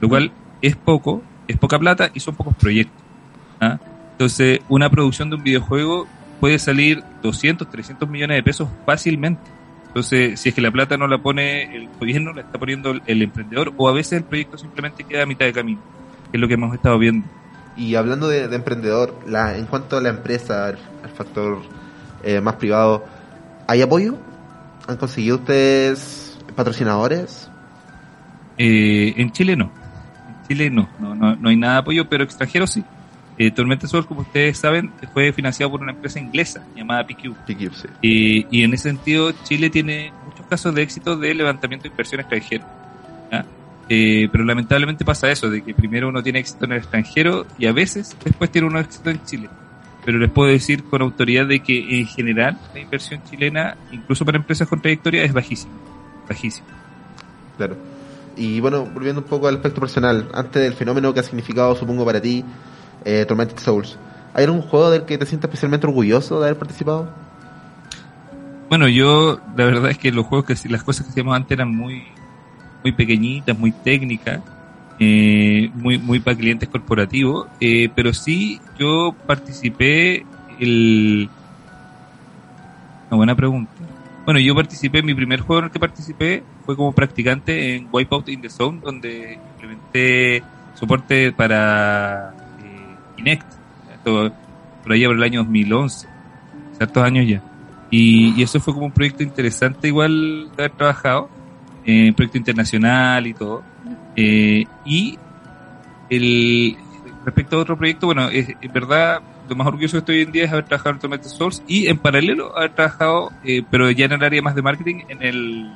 [0.00, 0.30] Lo cual
[0.62, 3.02] es poco, es poca plata y son pocos proyectos.
[3.60, 3.78] ¿ah?
[4.12, 6.06] Entonces, una producción de un videojuego
[6.38, 9.42] puede salir 200, 300 millones de pesos fácilmente.
[9.88, 13.22] Entonces, si es que la plata no la pone el gobierno, la está poniendo el,
[13.22, 15.80] emprendedor o a veces el proyecto simplemente queda a mitad de camino,
[16.30, 17.26] que es lo que hemos estado viendo.
[17.76, 21.58] Y hablando de, de emprendedor, la, en cuanto a la empresa, el, el factor
[22.22, 23.04] eh, más privado,
[23.70, 24.18] ¿hay apoyo?
[24.88, 27.48] ¿Han conseguido ustedes patrocinadores?
[28.58, 29.70] Eh, en Chile no.
[30.28, 30.88] En Chile no.
[30.98, 32.84] No, no, no hay nada de apoyo, pero extranjeros sí.
[33.38, 37.32] Eh, Tormenta Sol, como ustedes saben, fue financiado por una empresa inglesa llamada PQ.
[37.46, 37.88] PQ, sí.
[38.02, 42.20] Eh, y en ese sentido, Chile tiene muchos casos de éxito de levantamiento de inversión
[42.20, 42.66] extranjera.
[43.92, 47.66] Eh, pero lamentablemente pasa eso, de que primero uno tiene éxito en el extranjero y
[47.66, 49.48] a veces después tiene uno éxito en Chile.
[50.04, 54.38] Pero les puedo decir con autoridad de que en general la inversión chilena, incluso para
[54.38, 55.74] empresas con trayectoria, es bajísima.
[56.28, 56.68] Bajísima.
[57.56, 57.76] Claro.
[58.36, 62.04] Y bueno, volviendo un poco al aspecto personal, antes del fenómeno que ha significado, supongo,
[62.04, 62.44] para ti,
[63.04, 63.98] eh, Tormented Souls,
[64.32, 67.10] ¿hay algún juego del que te sientas especialmente orgulloso de haber participado?
[68.68, 71.74] Bueno, yo la verdad es que los juegos que las cosas que hacíamos antes eran
[71.74, 72.04] muy
[72.82, 74.40] muy pequeñitas, muy técnicas,
[75.00, 80.26] eh, muy muy para clientes corporativos, eh, pero sí yo participé
[80.58, 81.28] el
[83.08, 83.72] una buena pregunta.
[84.26, 88.28] Bueno, yo participé, mi primer juego en el que participé fue como practicante en Wipeout
[88.28, 90.42] in the Zone, donde implementé
[90.74, 93.46] soporte para eh, Kinect,
[94.04, 96.08] por allá por el año 2011,
[96.76, 97.42] ciertos años ya.
[97.90, 101.28] Y, y eso fue como un proyecto interesante igual de haber trabajado,
[101.84, 103.62] eh, proyecto internacional y todo.
[104.16, 105.18] Eh, y
[106.08, 106.76] el
[107.24, 110.32] respecto a otro proyecto, bueno, es, en verdad lo más orgulloso que estoy hoy en
[110.32, 114.04] día es haber trabajado en Tormented Souls y en paralelo haber trabajado, eh, pero ya
[114.06, 115.72] en el área más de marketing, en el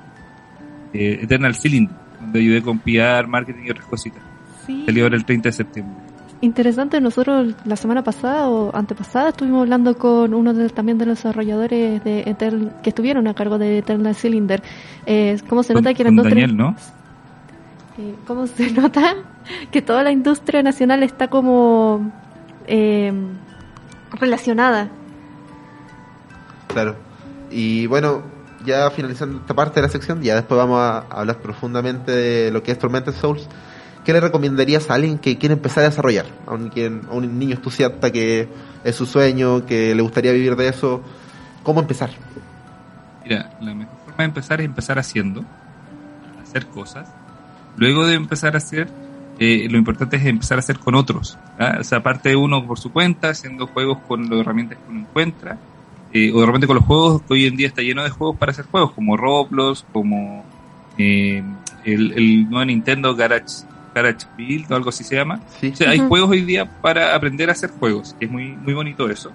[0.93, 4.23] eh, Eternal Cylinder, donde ayudé con PR, marketing y otras cositas.
[4.67, 4.85] Sí.
[4.87, 5.95] Salió ahora el 30 de septiembre.
[6.41, 11.19] Interesante, nosotros la semana pasada o antepasada estuvimos hablando con uno de, también de los
[11.19, 14.63] desarrolladores de Etern- que estuvieron a cargo de Eternal Cylinder.
[15.07, 16.77] Eh, ¿Cómo se Con- nota que eran con dos Daniel, tres- ¿no?
[17.99, 19.15] Eh, ¿Cómo se nota
[19.71, 22.11] que toda la industria nacional está como
[22.67, 23.13] eh,
[24.13, 24.89] relacionada?
[26.69, 26.97] Claro.
[27.51, 28.23] Y bueno,
[28.65, 32.63] ya finalizando esta parte de la sección, ya después vamos a hablar profundamente de lo
[32.63, 33.47] que es Tormented Souls.
[34.05, 36.27] ¿Qué le recomendarías a alguien que quiere empezar a desarrollar?
[36.47, 38.49] A un, quien- a un niño entusiasta que
[38.83, 41.01] es su sueño, que le gustaría vivir de eso.
[41.63, 42.11] ¿Cómo empezar?
[43.23, 45.43] Mira, la mejor forma de empezar es empezar haciendo,
[46.43, 47.09] hacer cosas.
[47.77, 48.89] Luego de empezar a hacer,
[49.39, 51.39] eh, lo importante es empezar a hacer con otros.
[51.59, 51.79] ¿ah?
[51.81, 55.01] O sea, aparte de uno por su cuenta, haciendo juegos con las herramientas que uno
[55.01, 55.59] encuentra,
[56.13, 58.37] eh, o de repente con los juegos, que hoy en día está lleno de juegos
[58.37, 60.45] para hacer juegos, como Roblox, como
[60.99, 61.43] eh,
[61.85, 65.41] el, el nuevo Nintendo Garage, Garage Build o algo así se llama.
[65.61, 65.71] Sí.
[65.73, 68.75] O sea, hay juegos hoy día para aprender a hacer juegos, que es muy, muy
[68.75, 69.31] bonito eso.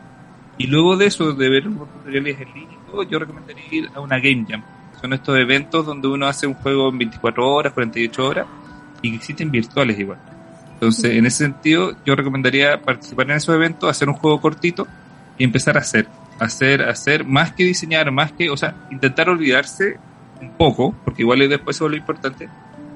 [0.58, 2.80] Y luego de eso, de ver tutoriales en línea
[3.10, 4.64] yo recomendaría ir a una Game Jam.
[5.00, 8.48] Son estos eventos donde uno hace un juego en 24 horas, 48 horas,
[9.02, 10.20] y que existen virtuales igual.
[10.74, 14.88] Entonces, en ese sentido, yo recomendaría participar en esos eventos, hacer un juego cortito
[15.38, 16.08] y empezar a hacer.
[16.40, 19.98] Hacer, hacer, más que diseñar, más que, o sea, intentar olvidarse
[20.42, 22.48] un poco, porque igual es después es lo importante,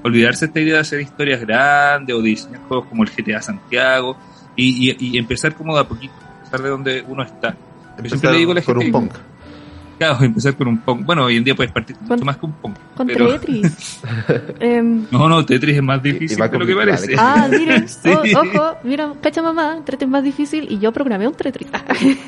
[0.02, 4.16] olvidarse esta idea de hacer historias grandes o de diseñar juegos como el GTA Santiago
[4.56, 7.54] y, y, y empezar como de a poquito, empezar de donde uno está.
[8.02, 9.14] Yo siempre le digo a la gente un punk.
[9.98, 11.04] Claro, empezar con un Pong.
[11.04, 12.74] Bueno, hoy en día puedes partir Con- mucho más que un Pong.
[12.96, 14.00] Con pero- Tetris.
[14.60, 17.14] Em, No, no, Tetris es más difícil de lo que parece.
[17.18, 18.08] ah, miren, Sí.
[18.08, 21.68] o- ojo, mira, cacha mamá, Tetris es más difícil y yo programé un Tetris.
[21.94, 22.18] Sí,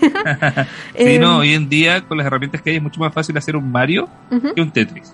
[0.95, 3.57] Em, no, hoy en día con las herramientas que hay es mucho más fácil hacer
[3.57, 4.55] un Mario ujú.
[4.55, 5.12] que un Tetris.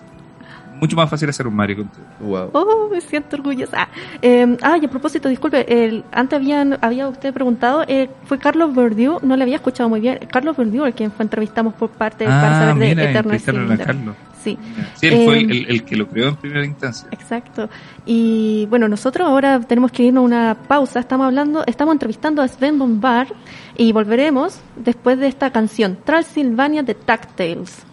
[0.82, 1.90] Mucho más fácil hacer un Mario que un.
[2.28, 2.50] Wow.
[2.54, 3.88] Oh, me siento orgullosa.
[4.20, 8.74] Eh, ah, y a propósito, disculpe, el, antes habían, había usted preguntado, eh, fue Carlos
[8.74, 10.18] Verdiu, no le había escuchado muy bien.
[10.30, 13.72] Carlos Verdiu, el quien fue entrevistamos por parte para Ah, saber de mira, Eternal entrevistaron
[13.72, 14.14] a Cylinder.
[14.42, 14.58] Sí,
[14.96, 17.06] Sí, él fue Em, el, el que lo creó en primera instancia.
[17.12, 17.68] exacto.
[18.04, 20.98] Y bueno, nosotros ahora tenemos que irnos a una pausa.
[20.98, 23.28] Estamos hablando, estamos entrevistando a Sven Bombard
[23.76, 27.86] y volveremos después de esta canción, Transylvania de Tactales.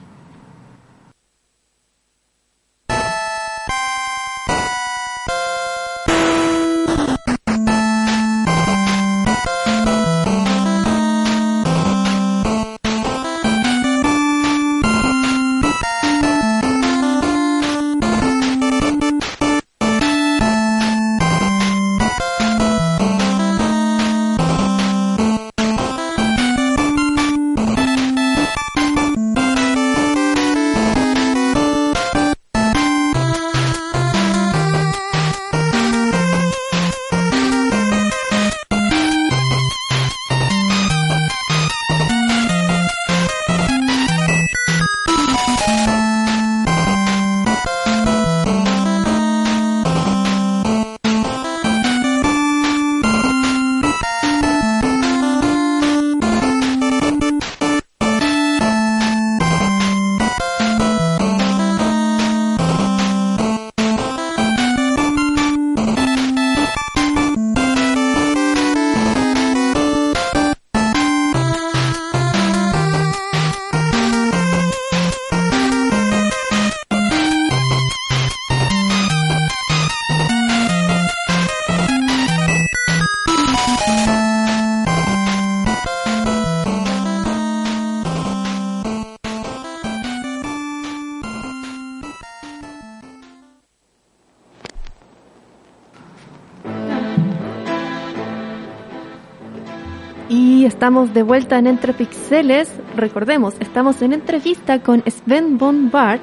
[100.90, 102.68] Estamos de vuelta en Entre Pixeles.
[102.98, 106.20] Recordemos, estamos en entrevista con Sven Bombard,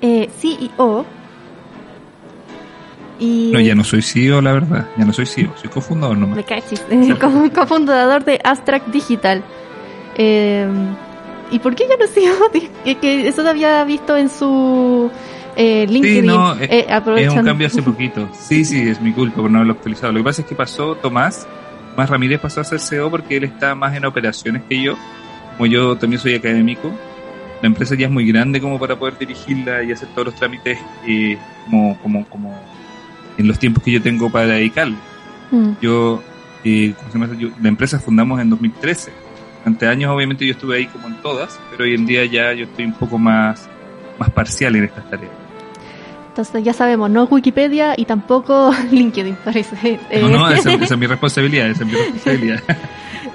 [0.00, 1.04] eh, CEO.
[3.20, 4.86] Y No, ya no soy CEO, la verdad.
[4.96, 6.36] Ya no soy CEO, soy cofundador nomás.
[6.36, 9.42] me cachis, eh, co- cofundador de Abstract Digital.
[10.16, 10.66] Eh,
[11.50, 12.50] ¿Y por qué ya no CEO?
[12.84, 15.10] que, que eso lo había visto en su
[15.54, 16.22] eh, LinkedIn.
[16.22, 16.86] Sí, no, eh,
[17.18, 18.26] es, un cambio hace poquito.
[18.32, 20.14] Sí, sí, es mi culpa por no haberlo actualizado.
[20.14, 21.46] Lo que pasa es que pasó Tomás,
[21.96, 24.98] Tomás Ramírez pasó a ser CEO porque él está más en operaciones que yo.
[25.56, 26.92] Como yo también soy académico,
[27.62, 30.78] la empresa ya es muy grande como para poder dirigirla y hacer todos los trámites
[31.06, 32.60] eh, como, como, como
[33.38, 34.98] en los tiempos que yo tengo para dedicarle.
[35.50, 35.70] Mm.
[35.80, 36.22] Yo,
[36.64, 36.92] eh,
[37.62, 39.10] la empresa fundamos en 2013.
[39.60, 42.66] Durante años obviamente yo estuve ahí como en todas, pero hoy en día ya yo
[42.66, 43.70] estoy un poco más,
[44.18, 45.45] más parcial en estas tareas.
[46.36, 49.74] Entonces ya sabemos, no es Wikipedia y tampoco LinkedIn, parece.
[49.74, 52.62] No, Eh, no, esa, esa es mi responsabilidad, esa es mi responsabilidad.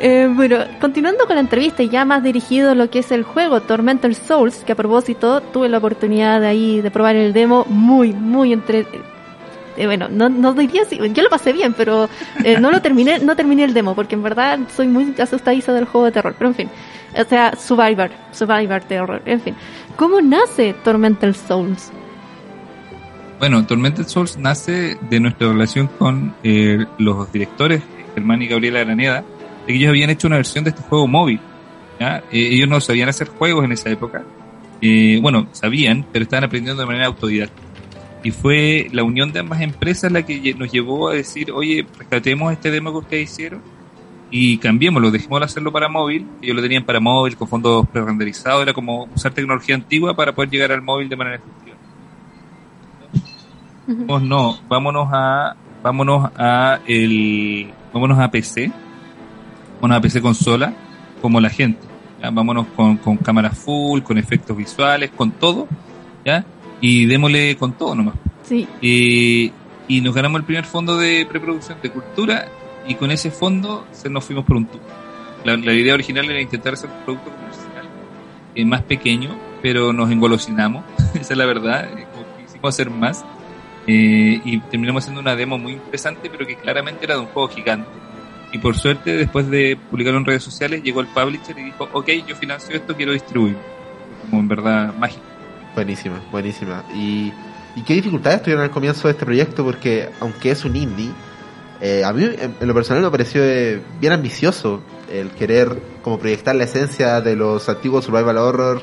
[0.04, 3.22] Eh, bueno, continuando con la entrevista y ya más dirigido a lo que es el
[3.22, 7.66] juego Tormental Souls, que a propósito tuve la oportunidad de ahí de probar el demo
[7.70, 8.88] muy, muy entre...
[9.78, 12.10] eh, bueno, no, no diría si, yo lo pasé bien, pero
[12.44, 15.86] eh, no lo terminé, no terminé el demo, porque en verdad soy muy asustadiza del
[15.86, 16.70] juego de terror, pero en fin,
[17.16, 19.56] o sea, Survivor, Survivor Terror, en fin.
[19.98, 21.92] ¿Cómo nace Tormental Souls?
[23.42, 27.82] Bueno, Tormented Souls nace de nuestra relación con eh, los directores,
[28.14, 29.26] Germán y Gabriela Araneda,
[29.66, 31.40] de que ellos habían hecho una versión de este juego móvil.
[32.00, 34.22] Eh, ellos no sabían hacer juegos en esa época.
[34.80, 37.60] Eh, bueno, sabían, pero estaban aprendiendo de manera autodidacta.
[38.24, 42.54] Y fue la unión de ambas empresas la que nos llevó a decir, oye, rescatemos
[42.54, 43.64] este demo que ustedes hicieron
[44.30, 46.28] y cambiémoslo, dejémoslo hacerlo para móvil.
[46.44, 50.52] Ellos lo tenían para móvil con fondos pre-renderizados, era como usar tecnología antigua para poder
[50.52, 51.72] llegar al móvil de manera efectiva.
[53.88, 58.72] No, vámonos a, vámonos a el, vámonos a PC,
[59.76, 60.74] vámonos a PC consola,
[61.22, 61.82] como la gente,
[62.22, 62.30] ¿ya?
[62.30, 65.68] vámonos con, con cámaras full, con efectos visuales, con todo,
[66.24, 66.46] ya,
[66.80, 68.16] y démosle con todo nomás.
[68.44, 68.68] Sí.
[68.82, 69.52] Y,
[69.88, 72.48] y nos ganamos el primer fondo de preproducción de cultura
[72.88, 74.82] y con ese fondo se nos fuimos por un tubo.
[75.44, 77.90] La, la idea original era intentar hacer un producto comercial
[78.54, 80.84] eh, más pequeño, pero nos engolosinamos,
[81.16, 82.06] esa es la verdad, eh,
[82.46, 83.26] quisimos hacer más
[83.88, 87.50] eh, y terminamos haciendo una demo muy interesante, pero que claramente era de un juego
[87.50, 87.90] gigante.
[88.52, 92.10] Y por suerte, después de publicarlo en redes sociales, llegó el publisher y dijo, ok,
[92.28, 93.56] yo financio esto, quiero distribuir.
[94.30, 95.24] como en verdad mágico.
[95.74, 96.84] Buenísima, buenísima.
[96.94, 97.32] Y,
[97.76, 101.12] y qué dificultades tuvieron al comienzo de este proyecto, porque aunque es un indie,
[101.80, 106.56] eh, a mí en, lo personal me pareció eh, bien ambicioso el querer como proyectar
[106.56, 108.82] la esencia de los antiguos survival horror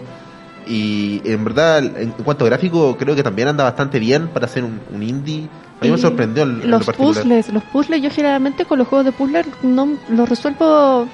[0.69, 4.65] y en verdad en, cuanto a gráfico creo que también anda bastante bien para hacer
[4.65, 5.49] un, un indie.
[5.81, 8.89] A mí me sorprendió en, en lo los puzzles, los puzzles yo generalmente con los
[8.89, 11.07] juegos de puzzles no los resuelvo,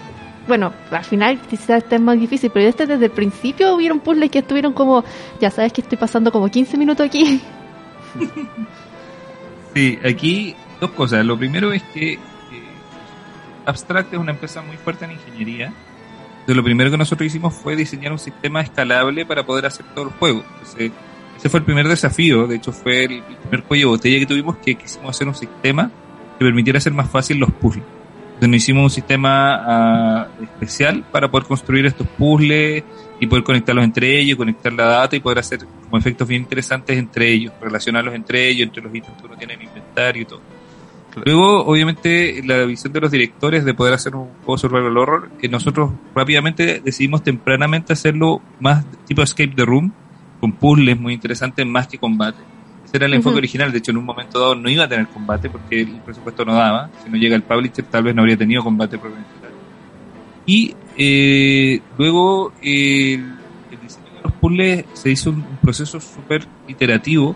[0.49, 4.31] bueno, al final quizás este es más difícil, pero este desde el principio hubieron puzzles
[4.31, 5.05] que estuvieron como,
[5.41, 7.41] ya sabes que estoy pasando como 15 minutos aquí.
[9.75, 11.27] Sí, aquí dos cosas.
[11.27, 12.19] Lo primero es que eh,
[13.67, 15.73] Abstract es una empresa muy fuerte en ingeniería.
[16.45, 20.09] Entonces, lo primero que nosotros hicimos fue diseñar un sistema escalable para poder hacer todos
[20.09, 20.45] los juegos.
[20.53, 20.93] Entonces,
[21.39, 22.47] ese fue el primer desafío.
[22.47, 25.91] De hecho, fue el primer cuello de botella que tuvimos que quisimos hacer un sistema
[26.39, 27.87] que permitiera hacer más fácil los puzzles.
[28.27, 32.85] Entonces, nos hicimos un sistema ah, especial para poder construir estos puzzles
[33.19, 36.99] y poder conectarlos entre ellos, conectar la data y poder hacer como efectos bien interesantes
[36.99, 40.43] entre ellos, relacionarlos entre ellos, entre los ítems que uno tiene en inventario y todo.
[41.25, 45.49] Luego, obviamente, la visión de los directores de poder hacer un juego survival horror, que
[45.49, 49.93] nosotros rápidamente decidimos tempranamente hacerlo más tipo escape the room,
[50.41, 52.39] con puzzles muy interesantes más que combate.
[52.85, 55.07] Ese era el enfoque original, de hecho en un momento dado no iba a tener
[55.09, 58.37] combate porque el presupuesto no daba, si no llega el publisher tal vez no habría
[58.37, 59.51] tenido combate propiamente tal.
[60.47, 66.47] Y eh, luego eh, el diseño de los puzzles se hizo un un proceso súper
[66.69, 67.35] iterativo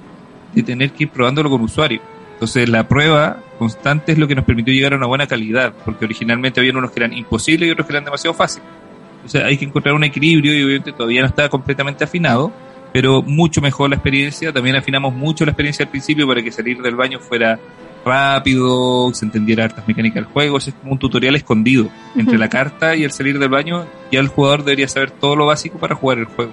[0.55, 2.03] de tener que ir probándolo con usuarios.
[2.39, 6.05] Entonces la prueba constante es lo que nos permitió llegar a una buena calidad, porque
[6.05, 8.69] originalmente había unos que eran imposibles y otros que eran demasiado fáciles.
[9.17, 12.53] Entonces hay que encontrar un equilibrio y obviamente todavía no está completamente afinado,
[12.93, 14.53] pero mucho mejor la experiencia.
[14.53, 17.59] También afinamos mucho la experiencia al principio para que salir del baño fuera
[18.05, 20.59] rápido, se entendiera hartas mecánicas del juego.
[20.59, 23.85] Es como un tutorial escondido entre la carta y el salir del baño.
[24.13, 26.53] Ya el jugador debería saber todo lo básico para jugar el juego.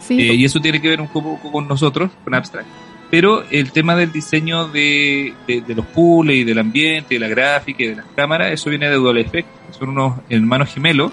[0.00, 2.66] Sí, Eh, y eso tiene que ver un poco con nosotros, con Abstract.
[3.10, 7.28] Pero el tema del diseño de, de, de los puzzles y del ambiente, de la
[7.28, 9.48] gráfica y de las cámaras, eso viene de Dual Effect.
[9.76, 11.10] Son unos hermanos gemelos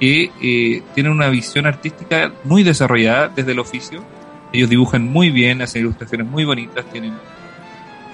[0.00, 4.02] que eh, tienen una visión artística muy desarrollada desde el oficio.
[4.52, 7.12] Ellos dibujan muy bien, hacen ilustraciones muy bonitas, tienen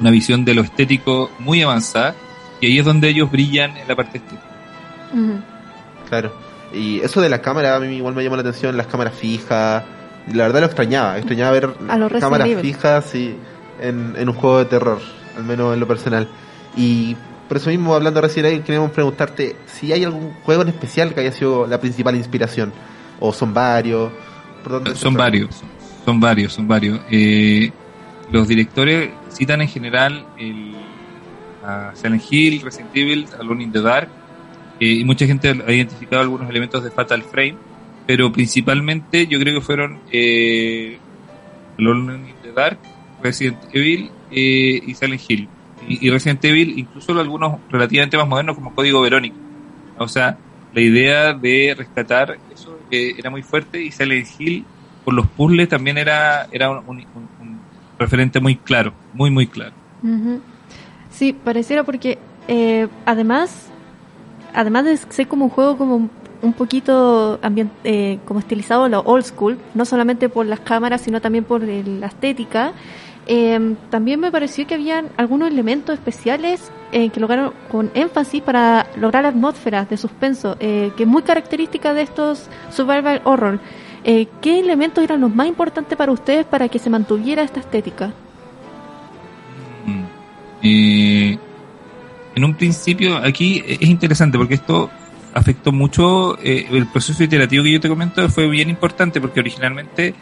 [0.01, 2.17] una visión de lo estético muy avanzada.
[2.61, 4.43] Y ahí es donde ellos brillan en la parte estética.
[6.09, 6.33] Claro.
[6.75, 9.85] Y eso de la cámara a mí igual me llamó la atención, las cámaras fijas.
[10.29, 12.61] Y la verdad lo extrañaba, extrañaba ver A cámaras Evil.
[12.61, 13.37] fijas sí,
[13.81, 15.01] en, en un juego de terror,
[15.37, 16.29] al menos en lo personal.
[16.77, 17.17] Y
[17.49, 21.13] por eso mismo, hablando de Resident Evil, queríamos preguntarte si hay algún juego en especial
[21.13, 22.73] que haya sido la principal inspiración.
[23.21, 24.11] O son varios.
[24.63, 25.63] ¿Por dónde se Son varios,
[26.05, 27.01] son varios, son varios.
[27.11, 27.71] Eh,
[28.31, 30.75] los directores citan en general el,
[31.65, 34.09] a Silent Hill, Resident Evil, Alone in the Dark,
[34.81, 37.57] eh, y mucha gente ha identificado algunos elementos de Fatal Frame,
[38.07, 40.99] pero principalmente yo creo que fueron eh,
[41.79, 42.79] Alone in the Dark,
[43.23, 45.49] Resident Evil eh, y Silent Hill.
[45.89, 49.37] Y, Resident Evil, incluso algunos relativamente más modernos como Código Verónica.
[49.99, 50.39] O sea,
[50.73, 54.65] la idea de rescatar eso eh, era muy fuerte y Silent Hill
[55.05, 57.05] por los puzzles también era, era un,
[57.99, 59.73] referente muy claro, muy muy claro.
[61.11, 63.71] Sí, pareciera porque eh, además,
[64.55, 66.11] además de ser como un juego como
[66.43, 67.39] un poquito
[67.85, 72.01] eh, como estilizado lo old school, no solamente por las cámaras, sino también por el-
[72.01, 72.73] la estética,
[73.27, 78.87] eh, también me pareció que habían algunos elementos especiales eh, que lograron con énfasis para
[78.97, 83.61] lograr la atmósfera de suspenso, eh, que es muy característica de estos survival horror.
[84.05, 88.13] Eh, ¿Qué elementos eran los más importantes para ustedes para que se mantuviera esta estética?
[89.87, 90.05] Mm.
[90.65, 91.39] Eh,
[92.35, 94.91] en un principio, aquí es interesante porque esto
[95.35, 100.15] afectó mucho eh, el proceso iterativo que yo te comento fue bien importante porque originalmente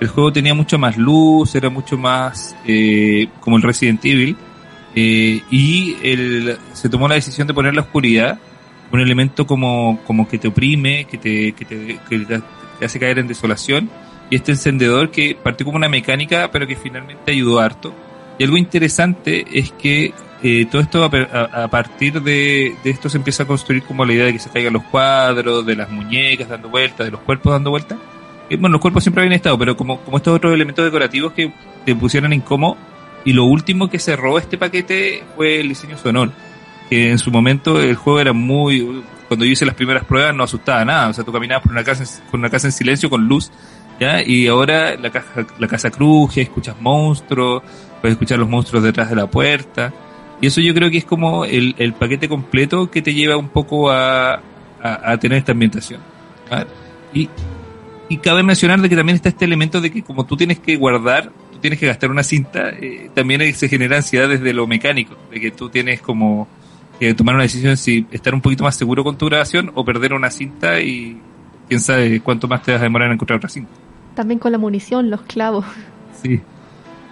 [0.00, 4.36] el juego tenía mucho más luz, era mucho más eh, como el Resident Evil
[4.94, 8.38] eh, y el, se tomó la decisión de poner la oscuridad
[8.90, 12.40] un elemento como, como que te oprime, que te, que te, que
[12.78, 13.90] te hace caer en desolación
[14.30, 17.94] y este encendedor que partió como una mecánica pero que finalmente ayudó harto
[18.38, 20.12] y algo interesante es que
[20.42, 24.26] eh, todo esto a, partir de, de esto se empieza a construir como la idea
[24.26, 27.70] de que se caigan los cuadros, de las muñecas dando vueltas, de los cuerpos dando
[27.70, 27.98] vueltas.
[28.48, 31.52] Eh, bueno, los cuerpos siempre habían estado, pero como, como estos otros elementos decorativos que
[31.84, 32.76] te pusieron incómodo.
[33.24, 36.32] Y lo último que cerró este paquete fue el diseño sonoro.
[36.88, 39.02] Que en su momento el juego era muy...
[39.26, 41.08] Cuando yo hice las primeras pruebas no asustaba nada.
[41.08, 43.50] O sea, tú caminabas por una casa, en- por una casa en silencio con luz.
[44.00, 44.22] ¿ya?
[44.22, 47.62] Y ahora la, caja, la casa cruje, escuchas monstruos,
[48.00, 49.92] puedes escuchar los monstruos detrás de la puerta.
[50.40, 53.48] Y eso yo creo que es como el, el paquete completo que te lleva un
[53.48, 54.40] poco a, a,
[55.12, 56.00] a tener esta ambientación.
[56.50, 56.64] ¿ah?
[57.12, 57.28] Y
[58.08, 60.76] y cabe mencionar de que también está este elemento de que como tú tienes que
[60.76, 65.14] guardar, tú tienes que gastar una cinta, eh, también se genera ansiedad desde lo mecánico,
[65.30, 66.48] de que tú tienes como
[66.98, 70.14] que tomar una decisión si estar un poquito más seguro con tu grabación o perder
[70.14, 71.20] una cinta y
[71.68, 73.70] quién sabe cuánto más te vas a demorar en encontrar otra cinta.
[74.14, 75.64] También con la munición, los clavos.
[76.22, 76.40] Sí.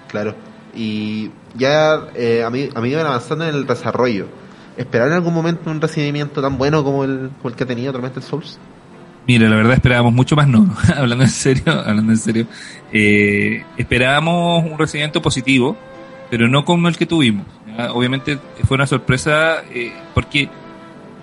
[0.09, 0.35] Claro.
[0.77, 4.27] Y ya eh, a mí a mí iban avanzando en el desarrollo.
[4.77, 8.23] ¿Esperar en algún momento un recibimiento tan bueno como el, el que ha tenido Tormented
[8.23, 8.59] Souls?
[9.27, 12.47] Mira, la verdad esperábamos mucho más, no, hablando en serio, hablando en serio,
[12.93, 15.77] eh, esperábamos un recibimiento positivo,
[16.31, 17.47] pero no como el que tuvimos.
[17.93, 20.49] Obviamente fue una sorpresa eh, porque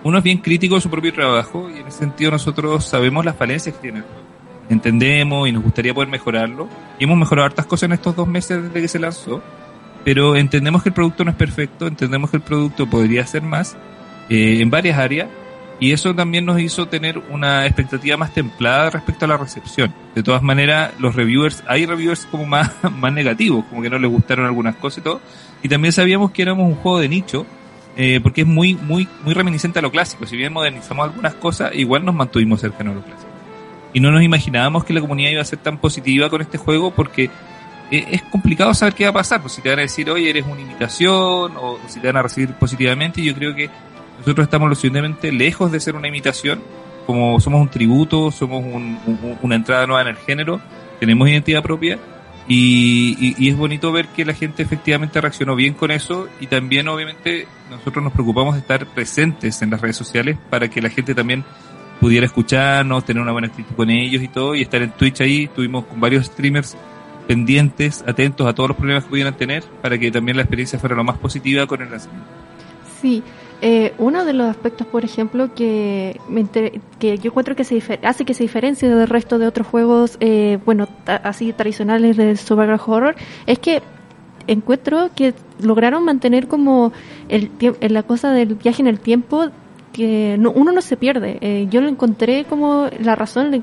[0.03, 3.35] uno es bien crítico de su propio trabajo y en ese sentido nosotros sabemos las
[3.35, 4.22] falencias que tiene el.
[4.69, 6.69] Entendemos y nos gustaría poder mejorarlo.
[6.99, 9.41] Y hemos mejorado hartas cosas en estos dos meses desde que se lanzó,
[10.03, 13.75] pero entendemos que el producto no es perfecto, entendemos que el producto podría ser más
[14.29, 15.27] eh, en varias áreas
[15.79, 19.93] y eso también nos hizo tener una expectativa más templada respecto a la recepción.
[20.15, 24.09] De todas maneras, los reviewers, hay reviewers como más, más negativos, como que no les
[24.09, 25.21] gustaron algunas cosas y todo.
[25.61, 27.45] Y también sabíamos que éramos un juego de nicho,
[27.97, 30.25] eh, porque es muy, muy, muy reminiscente a lo clásico.
[30.25, 33.32] Si bien modernizamos algunas cosas, igual nos mantuvimos cercanos a lo clásico.
[33.93, 36.91] Y no nos imaginábamos que la comunidad iba a ser tan positiva con este juego
[36.91, 37.29] porque
[37.91, 39.39] eh, es complicado saber qué va a pasar.
[39.41, 42.23] Pues si te van a decir, oye, eres una imitación, o, si te van a
[42.23, 43.69] recibir positivamente, yo creo que
[44.19, 46.61] nosotros estamos lo suficientemente lejos de ser una imitación,
[47.05, 50.59] como somos un tributo, somos un- un- una entrada nueva en el género,
[50.99, 51.99] tenemos identidad propia
[52.47, 57.47] y es bonito ver que la gente efectivamente reaccionó bien con eso y también obviamente
[57.69, 61.43] nosotros nos preocupamos de estar presentes en las redes sociales para que la gente también
[62.03, 65.43] pudiera escucharnos, tener una buena actitud con ellos y todo y estar en Twitch ahí,
[65.45, 66.75] estuvimos con varios streamers
[67.29, 70.97] pendientes, atentos a todos los problemas que pudieran tener para que también la experiencia fuera
[70.97, 72.27] lo más positiva con el lanzamiento.
[73.01, 73.23] Sí,
[73.61, 76.45] eh, uno de los aspectos, por ejemplo, que, me
[76.99, 80.59] que yo encuentro que se hace que se diferencie del resto de otros juegos, eh,
[80.65, 83.15] bueno, así tradicionales de survival horror,
[83.47, 83.81] es que
[84.47, 86.91] encuentro que lograron mantener como
[87.29, 87.49] el
[87.79, 89.51] la cosa del viaje en el tiempo
[89.93, 91.37] que no- uno no se pierde.
[91.41, 93.51] Eh, yo lo encontré como la razón.
[93.51, 93.61] de-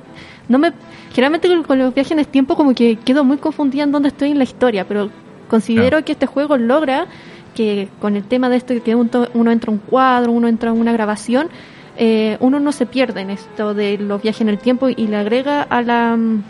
[0.48, 0.72] no me
[1.12, 4.08] generalmente con, con los viajes en el tiempo como que quedo muy confundida en dónde
[4.08, 5.10] estoy en la historia, pero
[5.48, 7.06] considero que este juego logra
[7.54, 10.70] que con el tema de esto que uno, uno entra a un cuadro, uno entra
[10.70, 11.48] a una grabación,
[11.96, 15.16] eh, uno no se pierde en esto de los viajes en el tiempo y le
[15.16, 16.42] agrega a la mm,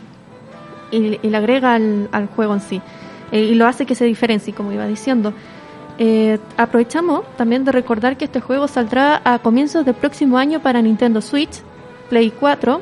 [0.93, 2.81] y, y le agrega al, al juego en sí
[3.33, 5.33] Eh, y lo hace que se diferencie, como iba diciendo.
[6.03, 10.81] Eh, aprovechamos también de recordar que este juego saldrá a comienzos del próximo año para
[10.81, 11.61] Nintendo Switch,
[12.09, 12.81] Play 4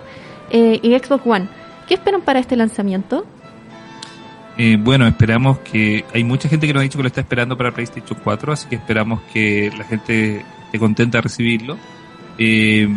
[0.53, 1.49] eh, y Xbox One.
[1.89, 3.27] ¿Qué esperan para este lanzamiento?
[4.57, 7.59] Eh, bueno, esperamos que hay mucha gente que nos ha dicho que lo está esperando
[7.59, 11.77] para PlayStation 4, así que esperamos que la gente esté contenta de recibirlo.
[12.39, 12.89] Eh,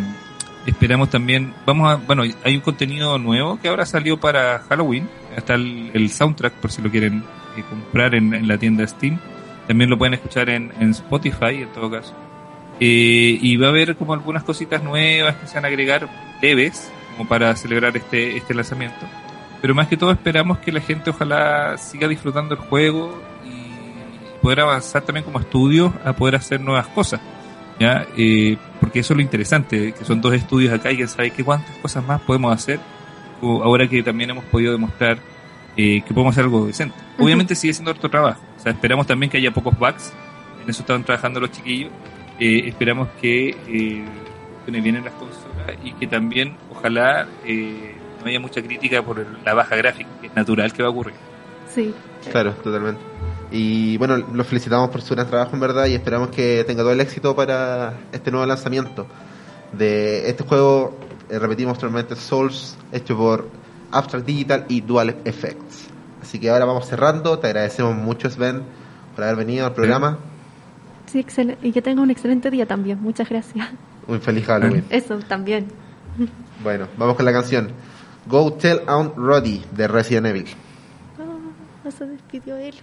[0.66, 5.54] esperamos también, vamos a, bueno, hay un contenido nuevo que ahora salió para Halloween, hasta
[5.54, 7.24] el, soundtrack por si lo quieren
[7.68, 9.18] comprar en la tienda Steam.
[9.66, 12.14] También lo pueden escuchar en, en Spotify en todo caso.
[12.80, 16.08] Eh, y va a haber como algunas cositas nuevas que se van a agregar
[16.40, 19.06] leves como para celebrar este, este lanzamiento
[19.62, 24.60] pero más que todo esperamos que la gente ojalá siga disfrutando el juego y poder
[24.60, 27.20] avanzar también como estudios a poder hacer nuevas cosas
[27.78, 31.30] ya Eh, porque eso es lo interesante que son dos estudios acá y que sabe
[31.30, 32.80] que cuántas cosas más podemos hacer
[33.40, 35.18] ahora que también hemos podido demostrar
[35.76, 37.24] eh, que podemos hacer algo decente Ujú.
[37.24, 40.12] obviamente sigue siendo harto trabajo o sea esperamos también que haya pocos bugs
[40.62, 41.90] en eso están trabajando los chiquillos
[42.40, 44.04] Eh, esperamos que eh,
[44.56, 49.24] funcione bien en las consolas y que también ojalá eh, no haya mucha crítica por
[49.44, 51.14] la baja gráfica, que es natural que va a ocurrir.
[51.72, 51.94] Sí.
[52.32, 53.00] Claro, totalmente.
[53.52, 56.92] Y bueno, los felicitamos por su gran trabajo en verdad y esperamos que tenga todo
[56.92, 59.06] el éxito para este nuevo lanzamiento
[59.72, 60.96] de este juego,
[61.30, 63.46] eh, repetimos Tormented Souls, hecho por
[63.92, 65.88] Abstract Digital y Dual Effects.
[66.20, 68.62] Así que ahora vamos cerrando, te agradecemos mucho Sven
[69.14, 70.18] por haber venido al programa.
[71.06, 73.00] Sí, excel- y que tenga un excelente día también.
[73.02, 73.68] Muchas gracias.
[74.06, 74.84] Un feliz Halloween.
[74.90, 75.66] Eso también.
[76.62, 77.70] Bueno, vamos con la canción
[78.28, 80.46] Go Tell Aunt Roddy de Resident Evil.
[81.84, 82.74] Ah, se despidió él.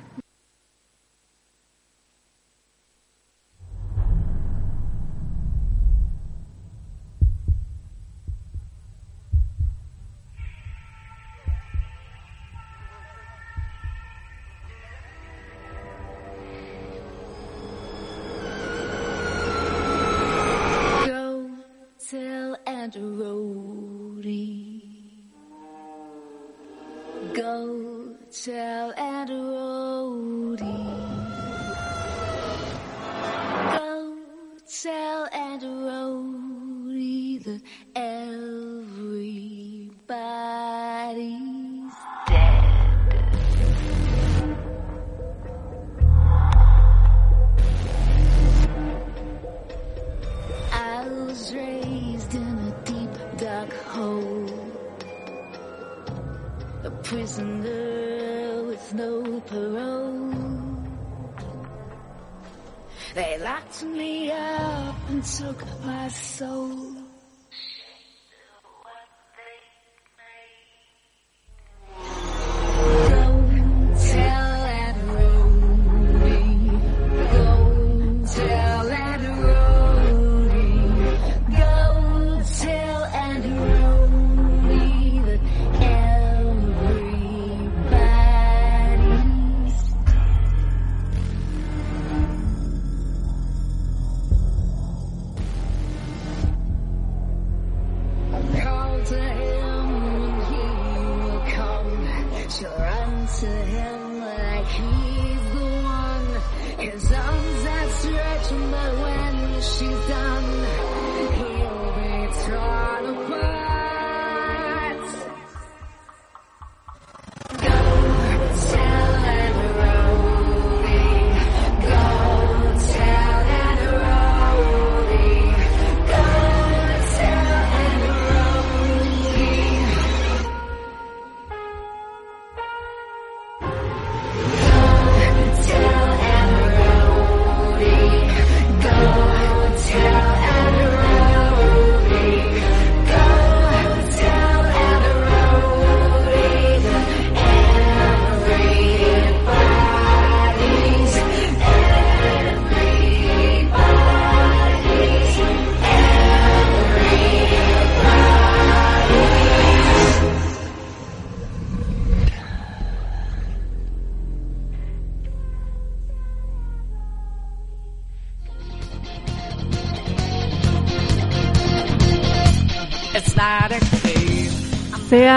[22.79, 24.81] and a roadie.
[27.33, 30.85] Go tell and a roadie.
[33.77, 34.17] Go
[34.81, 37.61] tell and a Rhodey that
[37.95, 38.99] everybody's
[51.49, 51.88] Dream.
[57.09, 60.31] prisoner with no parole.
[63.15, 66.88] They locked me up and took my soul.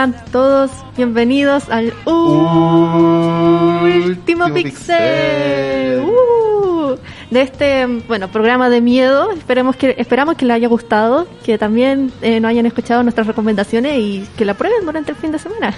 [0.02, 6.00] Sean todos bienvenidos al último Último pixel Pixel.
[6.00, 6.96] Uh,
[7.30, 9.30] de este bueno programa de miedo.
[9.30, 13.96] Esperemos que esperamos que les haya gustado, que también eh, nos hayan escuchado nuestras recomendaciones
[13.96, 15.72] y que la prueben durante el fin de semana.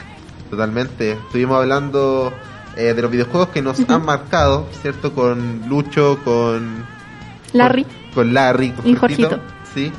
[0.48, 1.12] Totalmente.
[1.12, 2.32] Estuvimos hablando
[2.78, 5.12] eh, de los videojuegos que nos han marcado, ¿cierto?
[5.12, 6.86] Con Lucho, con
[7.52, 7.84] Larry.
[7.84, 9.52] Con, con Larry, con Y Jorgito, Jorgito.
[9.74, 9.92] Sí.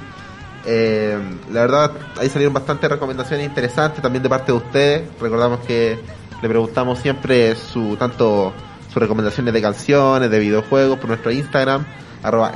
[0.65, 1.17] Eh,
[1.51, 5.03] la verdad, ahí salieron bastantes recomendaciones interesantes también de parte de ustedes.
[5.21, 5.99] Recordamos que
[6.41, 8.53] le preguntamos siempre su tanto
[8.87, 11.85] sus recomendaciones de canciones, de videojuegos por nuestro Instagram,
[12.23, 12.53] arroba.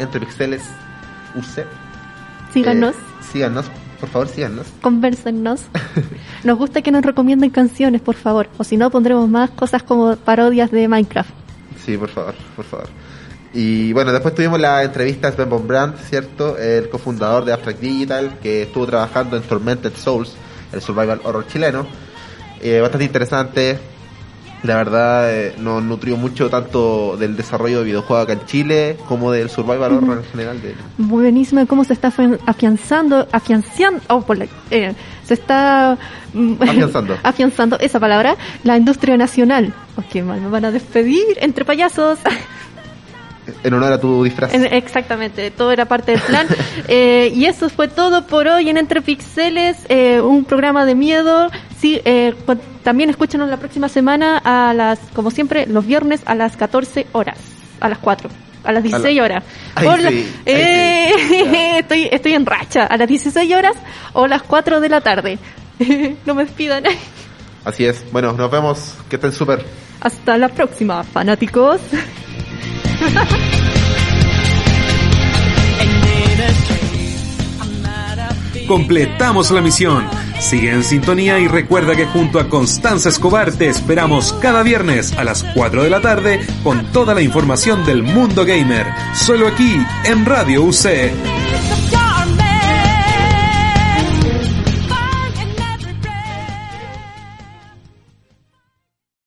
[2.54, 3.00] Síganos, Eh,
[3.32, 3.66] síganos,
[4.00, 4.68] por favor, síganos.
[4.82, 5.62] conversennos.
[6.44, 10.16] Nos gusta que nos recomienden canciones, por favor, o si no pondremos más cosas como
[10.16, 11.30] parodias de Minecraft.
[11.86, 12.88] Sí, por favor, por favor.
[13.54, 16.58] Y bueno, después tuvimos la entrevista a Sven von Brandt, ¿cierto?
[16.58, 20.36] El cofundador de Abstract Digital, que estuvo trabajando en Tormented Souls,
[20.72, 21.88] el survival horror chileno.
[22.62, 23.80] Eh, bastante interesante.
[24.62, 29.32] La verdad, eh, nos nutrió mucho tanto del desarrollo de videojuegos acá en Chile, como
[29.32, 30.62] del survival horror en general.
[30.62, 30.76] De...
[30.98, 34.94] buenísimo de cómo se está afian- afianzando, afianzando, oh, por la- eh,
[35.26, 35.98] se está
[36.34, 37.18] mm, Afianzando.
[37.24, 38.36] afianzando esa palabra,
[38.66, 39.74] la industria nacional.
[40.12, 42.20] Qué mal, me van a despedir entre payasos.
[43.64, 44.54] En honor a tu disfraz.
[44.54, 46.48] En- exactamente, todo era parte del plan.
[46.92, 51.50] Eh, y eso fue todo por hoy en Entre Pixeles, eh, un programa de miedo.
[51.80, 52.34] Sí, eh,
[52.84, 57.38] también escúchanos la próxima semana a las, como siempre, los viernes a las 14 horas,
[57.80, 58.30] a las 4.
[58.64, 59.44] A las 16 horas.
[59.76, 61.44] Ay, O la- sí, eh, sí,
[61.78, 62.86] estoy, estoy en racha.
[62.86, 63.74] A las 16 horas
[64.14, 65.38] o las 4 de la tarde.
[66.26, 66.84] no me despidan.
[67.66, 68.04] Así es.
[68.12, 68.96] Bueno, nos vemos.
[69.10, 69.64] Que estén súper.
[70.02, 71.80] Hasta la próxima, fanáticos.
[78.70, 80.08] Completamos la misión.
[80.40, 85.24] Sigue en sintonía y recuerda que junto a Constanza Escobar te esperamos cada viernes a
[85.24, 88.86] las 4 de la tarde con toda la información del mundo gamer.
[89.16, 89.76] Solo aquí
[90.06, 91.89] en Radio UC.